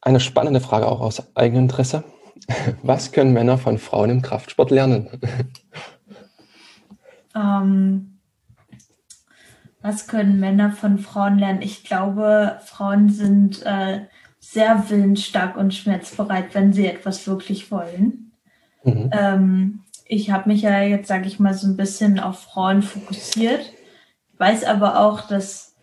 Eine 0.00 0.20
spannende 0.20 0.60
Frage 0.60 0.86
auch 0.86 1.00
aus 1.00 1.36
eigenem 1.36 1.64
Interesse. 1.64 2.04
Was 2.84 3.10
können 3.10 3.32
Männer 3.32 3.58
von 3.58 3.78
Frauen 3.78 4.10
im 4.10 4.22
Kraftsport 4.22 4.70
lernen? 4.70 5.20
Ähm, 7.34 8.18
was 9.80 10.06
können 10.06 10.38
Männer 10.38 10.70
von 10.70 10.98
Frauen 10.98 11.38
lernen? 11.38 11.62
Ich 11.62 11.84
glaube, 11.84 12.58
Frauen 12.64 13.08
sind 13.08 13.64
äh, 13.66 14.02
sehr 14.38 14.88
willensstark 14.90 15.56
und 15.56 15.74
schmerzbereit, 15.74 16.54
wenn 16.54 16.72
sie 16.72 16.86
etwas 16.86 17.26
wirklich 17.26 17.70
wollen. 17.70 18.32
Mhm. 18.84 19.10
Ähm, 19.12 19.80
ich 20.06 20.30
habe 20.30 20.50
mich 20.50 20.62
ja 20.62 20.82
jetzt, 20.82 21.08
sage 21.08 21.26
ich 21.26 21.40
mal, 21.40 21.54
so 21.54 21.66
ein 21.66 21.76
bisschen 21.76 22.20
auf 22.20 22.40
Frauen 22.40 22.82
fokussiert. 22.82 23.72
Ich 24.32 24.40
weiß 24.40 24.64
aber 24.64 25.00
auch, 25.00 25.22
dass 25.26 25.76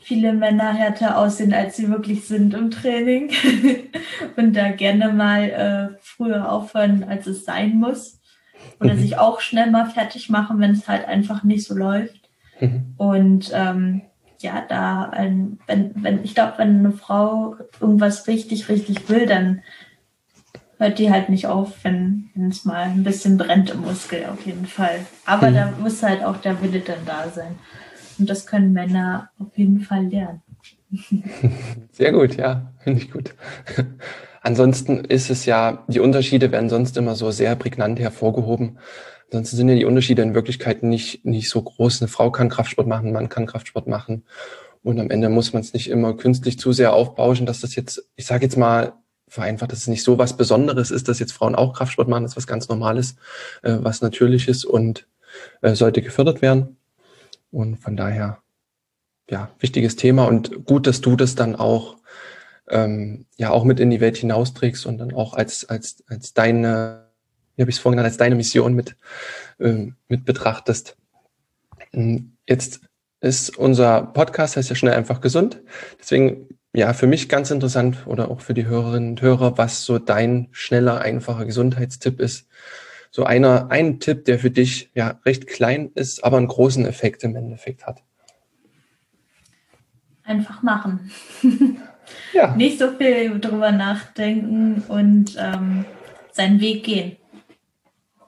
viele 0.00 0.32
Männer 0.32 0.72
härter 0.72 1.18
aussehen, 1.18 1.52
als 1.52 1.76
sie 1.76 1.88
wirklich 1.88 2.26
sind 2.26 2.54
im 2.54 2.70
Training 2.70 3.30
und 4.36 4.54
da 4.54 4.70
gerne 4.70 5.12
mal 5.12 5.42
äh, 5.50 5.98
früher 6.00 6.50
aufhören, 6.50 7.04
als 7.04 7.26
es 7.26 7.44
sein 7.44 7.76
muss. 7.76 8.19
Oder 8.80 8.94
mhm. 8.94 8.98
sich 8.98 9.18
auch 9.18 9.40
schnell 9.40 9.70
mal 9.70 9.86
fertig 9.86 10.30
machen, 10.30 10.60
wenn 10.60 10.72
es 10.72 10.88
halt 10.88 11.06
einfach 11.06 11.42
nicht 11.44 11.66
so 11.66 11.74
läuft. 11.74 12.30
Mhm. 12.60 12.94
Und 12.96 13.50
ähm, 13.54 14.02
ja, 14.40 14.64
da, 14.66 15.04
ein, 15.04 15.58
wenn, 15.66 15.92
wenn, 15.96 16.24
ich 16.24 16.34
glaube, 16.34 16.54
wenn 16.56 16.78
eine 16.78 16.92
Frau 16.92 17.56
irgendwas 17.80 18.26
richtig, 18.26 18.68
richtig 18.68 19.08
will, 19.08 19.26
dann 19.26 19.62
hört 20.78 20.98
die 20.98 21.10
halt 21.10 21.28
nicht 21.28 21.46
auf, 21.46 21.84
wenn 21.84 22.30
es 22.48 22.64
mal 22.64 22.84
ein 22.84 23.04
bisschen 23.04 23.36
brennt 23.36 23.70
im 23.70 23.82
Muskel, 23.82 24.24
auf 24.26 24.46
jeden 24.46 24.66
Fall. 24.66 25.00
Aber 25.26 25.50
mhm. 25.50 25.54
da 25.54 25.72
muss 25.78 26.02
halt 26.02 26.24
auch 26.24 26.38
der 26.38 26.62
Wille 26.62 26.80
dann 26.80 27.04
da 27.04 27.28
sein. 27.28 27.58
Und 28.18 28.30
das 28.30 28.46
können 28.46 28.72
Männer 28.72 29.30
auf 29.38 29.56
jeden 29.56 29.80
Fall 29.80 30.06
lernen. 30.06 30.42
Sehr 31.92 32.12
gut, 32.12 32.36
ja, 32.36 32.72
finde 32.78 33.00
ich 33.00 33.10
gut. 33.10 33.34
Ansonsten 34.40 35.04
ist 35.04 35.30
es 35.30 35.44
ja, 35.44 35.84
die 35.88 36.00
Unterschiede 36.00 36.50
werden 36.50 36.70
sonst 36.70 36.96
immer 36.96 37.14
so 37.14 37.30
sehr 37.30 37.56
prägnant 37.56 37.98
hervorgehoben. 38.00 38.78
Ansonsten 39.26 39.56
sind 39.56 39.68
ja 39.68 39.74
die 39.74 39.84
Unterschiede 39.84 40.22
in 40.22 40.34
Wirklichkeit 40.34 40.82
nicht, 40.82 41.24
nicht 41.24 41.50
so 41.50 41.62
groß. 41.62 42.00
Eine 42.00 42.08
Frau 42.08 42.30
kann 42.30 42.48
Kraftsport 42.48 42.88
machen, 42.88 43.08
ein 43.08 43.12
Mann 43.12 43.28
kann 43.28 43.46
Kraftsport 43.46 43.86
machen. 43.86 44.24
Und 44.82 44.98
am 44.98 45.10
Ende 45.10 45.28
muss 45.28 45.52
man 45.52 45.62
es 45.62 45.74
nicht 45.74 45.90
immer 45.90 46.16
künstlich 46.16 46.58
zu 46.58 46.72
sehr 46.72 46.94
aufbauschen, 46.94 47.46
dass 47.46 47.60
das 47.60 47.74
jetzt, 47.74 48.08
ich 48.16 48.26
sage 48.26 48.44
jetzt 48.44 48.56
mal 48.56 48.94
vereinfacht, 49.28 49.70
dass 49.72 49.80
es 49.80 49.86
nicht 49.86 50.02
so 50.02 50.18
was 50.18 50.36
Besonderes 50.36 50.90
ist, 50.90 51.08
dass 51.08 51.20
jetzt 51.20 51.32
Frauen 51.32 51.54
auch 51.54 51.74
Kraftsport 51.74 52.08
machen, 52.08 52.24
das 52.24 52.32
ist 52.32 52.36
was 52.36 52.46
ganz 52.46 52.68
Normales, 52.68 53.16
äh, 53.62 53.76
was 53.80 54.02
Natürliches 54.02 54.64
und 54.64 55.06
äh, 55.62 55.74
sollte 55.74 56.02
gefördert 56.02 56.42
werden. 56.42 56.76
Und 57.52 57.76
von 57.76 57.96
daher, 57.96 58.38
ja, 59.28 59.50
wichtiges 59.60 59.96
Thema 59.96 60.24
und 60.24 60.64
gut, 60.64 60.86
dass 60.86 61.00
du 61.00 61.14
das 61.14 61.34
dann 61.34 61.54
auch, 61.56 61.96
ähm, 62.70 63.26
ja, 63.36 63.50
auch 63.50 63.64
mit 63.64 63.80
in 63.80 63.90
die 63.90 64.00
Welt 64.00 64.16
hinausträgst 64.16 64.86
und 64.86 64.98
dann 64.98 65.12
auch 65.12 65.34
als, 65.34 65.68
als, 65.68 66.02
als 66.08 66.32
deine, 66.32 67.08
wie 67.56 67.62
habe 67.62 67.70
ich 67.70 67.76
es 67.76 67.82
vorhin 67.82 67.96
genannt, 67.96 68.12
als 68.12 68.16
deine 68.16 68.36
Mission 68.36 68.74
mit, 68.74 68.96
ähm, 69.58 69.96
mit 70.08 70.24
betrachtest. 70.24 70.96
Ähm, 71.92 72.36
jetzt 72.48 72.80
ist 73.20 73.56
unser 73.58 74.02
Podcast, 74.02 74.56
heißt 74.56 74.70
ja 74.70 74.76
schnell 74.76 74.94
einfach 74.94 75.20
gesund. 75.20 75.60
Deswegen, 75.98 76.48
ja, 76.72 76.92
für 76.92 77.06
mich 77.06 77.28
ganz 77.28 77.50
interessant 77.50 78.06
oder 78.06 78.30
auch 78.30 78.40
für 78.40 78.54
die 78.54 78.66
Hörerinnen 78.66 79.10
und 79.10 79.22
Hörer, 79.22 79.58
was 79.58 79.84
so 79.84 79.98
dein 79.98 80.48
schneller, 80.52 81.00
einfacher 81.00 81.44
Gesundheitstipp 81.44 82.20
ist, 82.20 82.48
so 83.10 83.24
einer, 83.24 83.72
ein 83.72 83.98
Tipp, 83.98 84.24
der 84.24 84.38
für 84.38 84.52
dich 84.52 84.90
ja 84.94 85.18
recht 85.26 85.48
klein 85.48 85.90
ist, 85.94 86.22
aber 86.22 86.36
einen 86.36 86.46
großen 86.46 86.86
Effekt 86.86 87.24
im 87.24 87.34
Endeffekt 87.34 87.84
hat? 87.84 88.04
Einfach 90.22 90.62
machen. 90.62 91.10
ja. 92.32 92.54
Nicht 92.56 92.78
so 92.78 92.90
viel 92.92 93.38
drüber 93.40 93.72
nachdenken 93.72 94.82
und 94.88 95.36
ähm, 95.38 95.84
seinen 96.32 96.60
Weg 96.60 96.84
gehen. 96.84 97.16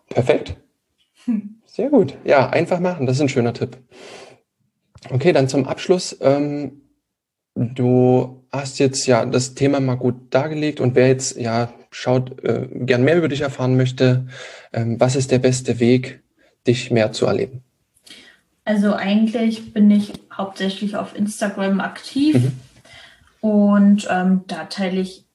Perfekt. 0.09 0.57
Sehr 1.67 1.89
gut. 1.89 2.17
Ja, 2.25 2.51
einfach 2.51 2.81
machen. 2.81 3.07
Das 3.07 3.17
ist 3.17 3.23
ein 3.23 3.29
schöner 3.29 3.55
Tipp. 3.55 3.79
Okay, 5.11 5.33
dann 5.33 5.49
zum 5.49 5.67
Abschluss. 5.67 6.17
Ähm, 6.21 6.83
du 7.55 8.45
hast 8.53 8.79
jetzt 8.79 9.07
ja 9.07 9.25
das 9.25 9.55
Thema 9.55 9.81
mal 9.81 9.95
gut 9.95 10.15
dargelegt 10.31 10.81
und 10.81 10.95
wer 10.95 11.09
jetzt 11.09 11.37
ja 11.37 11.73
schaut, 11.91 12.43
äh, 12.45 12.69
gern 12.71 13.05
mehr 13.05 13.17
über 13.17 13.29
dich 13.29 13.41
erfahren 13.41 13.77
möchte, 13.77 14.27
ähm, 14.73 15.01
was 15.01 15.17
ist 15.17 15.31
der 15.31 15.39
beste 15.39 15.81
Weg, 15.81 16.23
dich 16.67 16.91
mehr 16.91 17.13
zu 17.13 17.27
erleben? 17.27 17.63
Also 18.65 18.95
eigentlich 18.95 19.73
bin 19.73 19.91
ich 19.91 20.13
hauptsächlich 20.33 20.97
auf 20.97 21.17
Instagram 21.17 21.81
aktiv 21.81 22.35
mhm. 22.37 22.53
Und 23.43 24.07
ähm, 24.09 24.43
da 24.47 24.65
teile 24.67 25.01
ich 25.01 25.27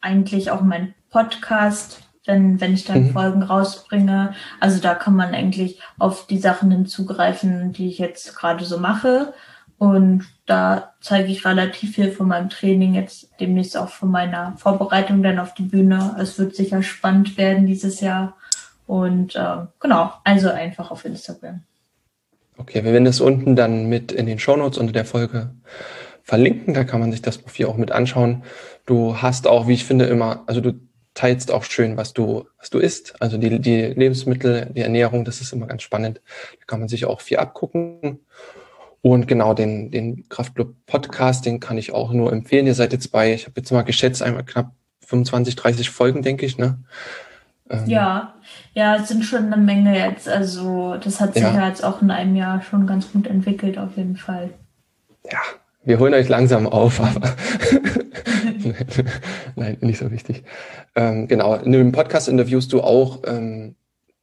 eigentlich 0.00 0.50
auch 0.50 0.62
meinen 0.62 0.94
Podcast, 1.10 2.00
wenn, 2.24 2.62
wenn 2.62 2.72
ich 2.72 2.86
dann 2.86 3.08
mhm. 3.08 3.10
Folgen 3.10 3.42
rausbringe. 3.42 4.32
Also 4.58 4.80
da 4.80 4.94
kann 4.94 5.16
man 5.16 5.34
eigentlich 5.34 5.80
auf 5.98 6.26
die 6.26 6.38
Sachen 6.38 6.70
hinzugreifen, 6.70 7.72
die 7.72 7.88
ich 7.88 7.98
jetzt 7.98 8.34
gerade 8.34 8.64
so 8.64 8.78
mache. 8.78 9.34
Und 9.76 10.24
da 10.46 10.94
zeige 11.02 11.30
ich 11.30 11.44
relativ 11.44 11.94
viel 11.94 12.10
von 12.10 12.26
meinem 12.26 12.48
Training, 12.48 12.94
jetzt 12.94 13.28
demnächst 13.38 13.76
auch 13.76 13.90
von 13.90 14.10
meiner 14.10 14.56
Vorbereitung 14.56 15.22
dann 15.22 15.38
auf 15.38 15.52
die 15.52 15.64
Bühne. 15.64 16.16
Es 16.18 16.38
wird 16.38 16.56
sicher 16.56 16.82
spannend 16.82 17.36
werden 17.36 17.66
dieses 17.66 18.00
Jahr. 18.00 18.34
Und 18.86 19.36
äh, 19.36 19.56
genau, 19.78 20.14
also 20.24 20.48
einfach 20.48 20.90
auf 20.90 21.04
Instagram. 21.04 21.64
Okay, 22.56 22.82
wir 22.82 22.92
werden 22.94 23.04
das 23.04 23.20
unten 23.20 23.56
dann 23.56 23.90
mit 23.90 24.10
in 24.10 24.24
den 24.24 24.38
Shownotes 24.38 24.78
unter 24.78 24.94
der 24.94 25.04
Folge 25.04 25.50
verlinken. 26.22 26.74
Da 26.74 26.84
kann 26.84 27.00
man 27.00 27.12
sich 27.12 27.22
das 27.22 27.38
Profil 27.38 27.66
auch 27.66 27.76
mit 27.76 27.92
anschauen. 27.92 28.42
Du 28.86 29.20
hast 29.20 29.46
auch, 29.46 29.68
wie 29.68 29.74
ich 29.74 29.84
finde, 29.84 30.06
immer, 30.06 30.42
also 30.46 30.60
du 30.60 30.74
teilst 31.14 31.50
auch 31.50 31.64
schön, 31.64 31.96
was 31.96 32.12
du, 32.12 32.46
was 32.58 32.70
du 32.70 32.78
isst. 32.78 33.20
Also 33.20 33.36
die, 33.36 33.58
die 33.60 33.82
Lebensmittel, 33.82 34.66
die 34.74 34.80
Ernährung, 34.80 35.24
das 35.24 35.40
ist 35.40 35.52
immer 35.52 35.66
ganz 35.66 35.82
spannend. 35.82 36.20
Da 36.58 36.64
kann 36.66 36.80
man 36.80 36.88
sich 36.88 37.04
auch 37.04 37.20
viel 37.20 37.38
abgucken. 37.38 38.20
Und 39.02 39.26
genau 39.26 39.54
den, 39.54 39.90
den 39.90 40.28
Kraftclub 40.28 40.74
Podcast, 40.86 41.46
den 41.46 41.58
kann 41.58 41.78
ich 41.78 41.92
auch 41.92 42.12
nur 42.12 42.32
empfehlen. 42.32 42.66
Ihr 42.66 42.74
seid 42.74 42.92
jetzt 42.92 43.10
bei, 43.12 43.32
ich 43.32 43.46
habe 43.46 43.54
jetzt 43.56 43.72
mal 43.72 43.82
geschätzt, 43.82 44.22
einmal 44.22 44.44
knapp 44.44 44.72
25, 45.06 45.56
30 45.56 45.90
Folgen, 45.90 46.22
denke 46.22 46.44
ich, 46.44 46.58
ne? 46.58 46.78
Ähm, 47.70 47.86
ja, 47.86 48.34
ja, 48.74 48.96
es 48.96 49.08
sind 49.08 49.24
schon 49.24 49.46
eine 49.46 49.56
Menge 49.56 49.96
jetzt. 49.96 50.28
Also 50.28 50.96
das 50.96 51.20
hat 51.20 51.34
sich 51.34 51.42
ja. 51.42 51.54
ja 51.54 51.68
jetzt 51.68 51.82
auch 51.82 52.02
in 52.02 52.10
einem 52.10 52.36
Jahr 52.36 52.62
schon 52.62 52.86
ganz 52.86 53.10
gut 53.10 53.26
entwickelt, 53.26 53.78
auf 53.78 53.96
jeden 53.96 54.16
Fall. 54.16 54.50
Ja, 55.30 55.40
wir 55.84 55.98
holen 55.98 56.14
euch 56.14 56.28
langsam 56.28 56.66
auf, 56.66 57.00
aber 57.00 57.34
nein, 59.56 59.78
nicht 59.80 59.98
so 59.98 60.10
wichtig. 60.10 60.44
Ähm, 60.94 61.28
genau, 61.28 61.54
in 61.54 61.72
dem 61.72 61.92
Podcast 61.92 62.28
interviewst 62.28 62.72
du 62.72 62.82
auch 62.82 63.20
ähm, 63.26 63.76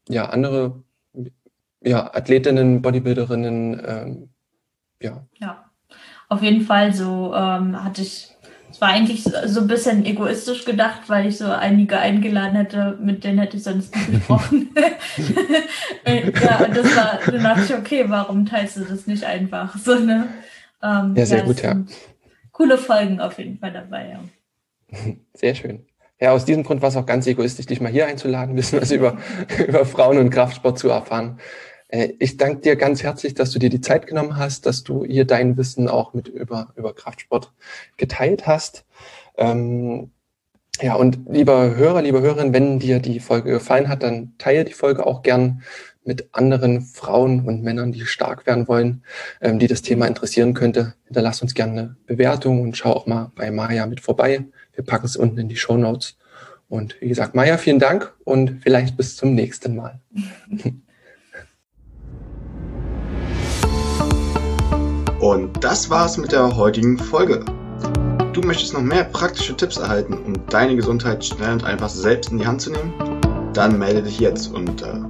ja 0.07 0.29
andere 0.29 0.83
ja, 1.81 2.13
Athletinnen, 2.13 2.81
Bodybuilderinnen, 2.81 3.81
ähm, 3.85 4.29
ja. 5.01 5.25
Ja, 5.39 5.65
auf 6.29 6.41
jeden 6.41 6.61
Fall 6.61 6.93
so 6.93 7.33
ähm, 7.35 7.83
hatte 7.83 8.01
ich 8.01 8.33
es 8.69 8.81
war 8.81 8.89
eigentlich 8.89 9.23
so 9.23 9.61
ein 9.61 9.67
bisschen 9.67 10.05
egoistisch 10.05 10.65
gedacht, 10.65 11.03
weil 11.07 11.27
ich 11.27 11.37
so 11.37 11.45
einige 11.45 11.97
eingeladen 11.97 12.55
hätte, 12.57 12.97
mit 13.01 13.23
denen 13.23 13.39
hätte 13.39 13.57
ich 13.57 13.63
sonst 13.63 13.95
nicht 13.95 14.11
gesprochen. 14.11 14.69
ja, 16.05 16.65
und 16.65 16.77
das 16.77 16.95
war, 16.95 17.19
dann 17.25 17.43
dachte 17.43 17.63
ich, 17.63 17.73
okay, 17.73 18.05
warum 18.07 18.45
teilst 18.45 18.77
du 18.77 18.81
das 18.81 19.07
nicht 19.07 19.23
einfach? 19.23 19.75
So, 19.77 19.95
ne? 19.95 20.27
Ähm, 20.81 21.15
ja, 21.15 21.25
sehr 21.25 21.39
ja, 21.39 21.45
gut, 21.45 21.61
ja. 21.61 21.83
Coole 22.51 22.77
Folgen 22.77 23.19
auf 23.19 23.37
jeden 23.37 23.59
Fall 23.59 23.73
dabei, 23.73 24.09
ja. 24.09 24.19
Sehr 25.33 25.53
schön. 25.55 25.85
Ja, 26.19 26.31
aus 26.31 26.45
diesem 26.45 26.63
Grund 26.63 26.81
war 26.81 26.89
es 26.89 26.95
auch 26.95 27.05
ganz 27.05 27.27
egoistisch, 27.27 27.67
dich 27.67 27.81
mal 27.81 27.91
hier 27.91 28.07
einzuladen, 28.07 28.53
ein 28.53 28.55
bisschen 28.55 28.81
was 28.81 28.91
über, 28.91 29.17
über 29.67 29.85
Frauen 29.85 30.17
und 30.17 30.31
Kraftsport 30.31 30.79
zu 30.79 30.89
erfahren. 30.89 31.39
Äh, 31.89 32.13
ich 32.19 32.37
danke 32.37 32.61
dir 32.61 32.75
ganz 32.75 33.03
herzlich, 33.03 33.33
dass 33.35 33.51
du 33.51 33.59
dir 33.59 33.69
die 33.69 33.81
Zeit 33.81 34.07
genommen 34.07 34.37
hast, 34.37 34.65
dass 34.65 34.83
du 34.83 35.05
hier 35.05 35.25
dein 35.25 35.57
Wissen 35.57 35.87
auch 35.87 36.13
mit 36.13 36.27
über, 36.27 36.73
über 36.75 36.93
Kraftsport 36.93 37.53
geteilt 37.97 38.47
hast. 38.47 38.85
Ähm, 39.37 40.11
ja, 40.81 40.95
und 40.95 41.19
lieber 41.27 41.75
Hörer, 41.75 42.01
liebe 42.01 42.21
Hörerin, 42.21 42.53
wenn 42.53 42.79
dir 42.79 42.99
die 42.99 43.19
Folge 43.19 43.51
gefallen 43.51 43.89
hat, 43.89 44.03
dann 44.03 44.33
teile 44.37 44.63
die 44.63 44.73
Folge 44.73 45.05
auch 45.05 45.23
gern 45.23 45.63
mit 46.07 46.29
anderen 46.31 46.81
Frauen 46.81 47.45
und 47.45 47.63
Männern, 47.63 47.91
die 47.91 48.05
stark 48.05 48.47
werden 48.47 48.67
wollen, 48.67 49.03
ähm, 49.41 49.59
die 49.59 49.67
das 49.67 49.81
Thema 49.81 50.07
interessieren 50.07 50.53
könnte. 50.53 50.95
Hinterlass 51.05 51.41
uns 51.41 51.53
gerne 51.53 51.71
eine 51.71 51.95
Bewertung 52.07 52.61
und 52.61 52.77
schau 52.77 52.93
auch 52.93 53.05
mal 53.05 53.31
bei 53.35 53.51
Maya 53.51 53.85
mit 53.85 53.99
vorbei. 53.99 54.45
Wir 54.73 54.83
packen 54.83 55.05
es 55.05 55.17
unten 55.17 55.37
in 55.37 55.49
die 55.49 55.57
Show 55.57 55.77
Notes. 55.77 56.17
Und 56.69 56.99
wie 57.01 57.09
gesagt, 57.09 57.35
Maya, 57.35 57.57
vielen 57.57 57.79
Dank 57.79 58.13
und 58.23 58.61
vielleicht 58.61 58.97
bis 58.97 59.15
zum 59.15 59.35
nächsten 59.35 59.75
Mal. 59.75 59.99
Und 65.19 65.63
das 65.63 65.89
war's 65.89 66.15
mit 66.17 66.31
der 66.31 66.55
heutigen 66.55 66.97
Folge. 66.99 67.43
Du 68.33 68.41
möchtest 68.41 68.73
noch 68.73 68.81
mehr 68.81 69.03
praktische 69.03 69.57
Tipps 69.57 69.77
erhalten, 69.77 70.13
um 70.13 70.45
deine 70.47 70.75
Gesundheit 70.75 71.25
schnell 71.25 71.53
und 71.53 71.63
einfach 71.63 71.89
selbst 71.89 72.31
in 72.31 72.37
die 72.37 72.45
Hand 72.45 72.61
zu 72.61 72.71
nehmen? 72.71 72.93
Dann 73.51 73.79
melde 73.79 74.03
dich 74.03 74.19
jetzt 74.19 74.53
unter 74.53 75.09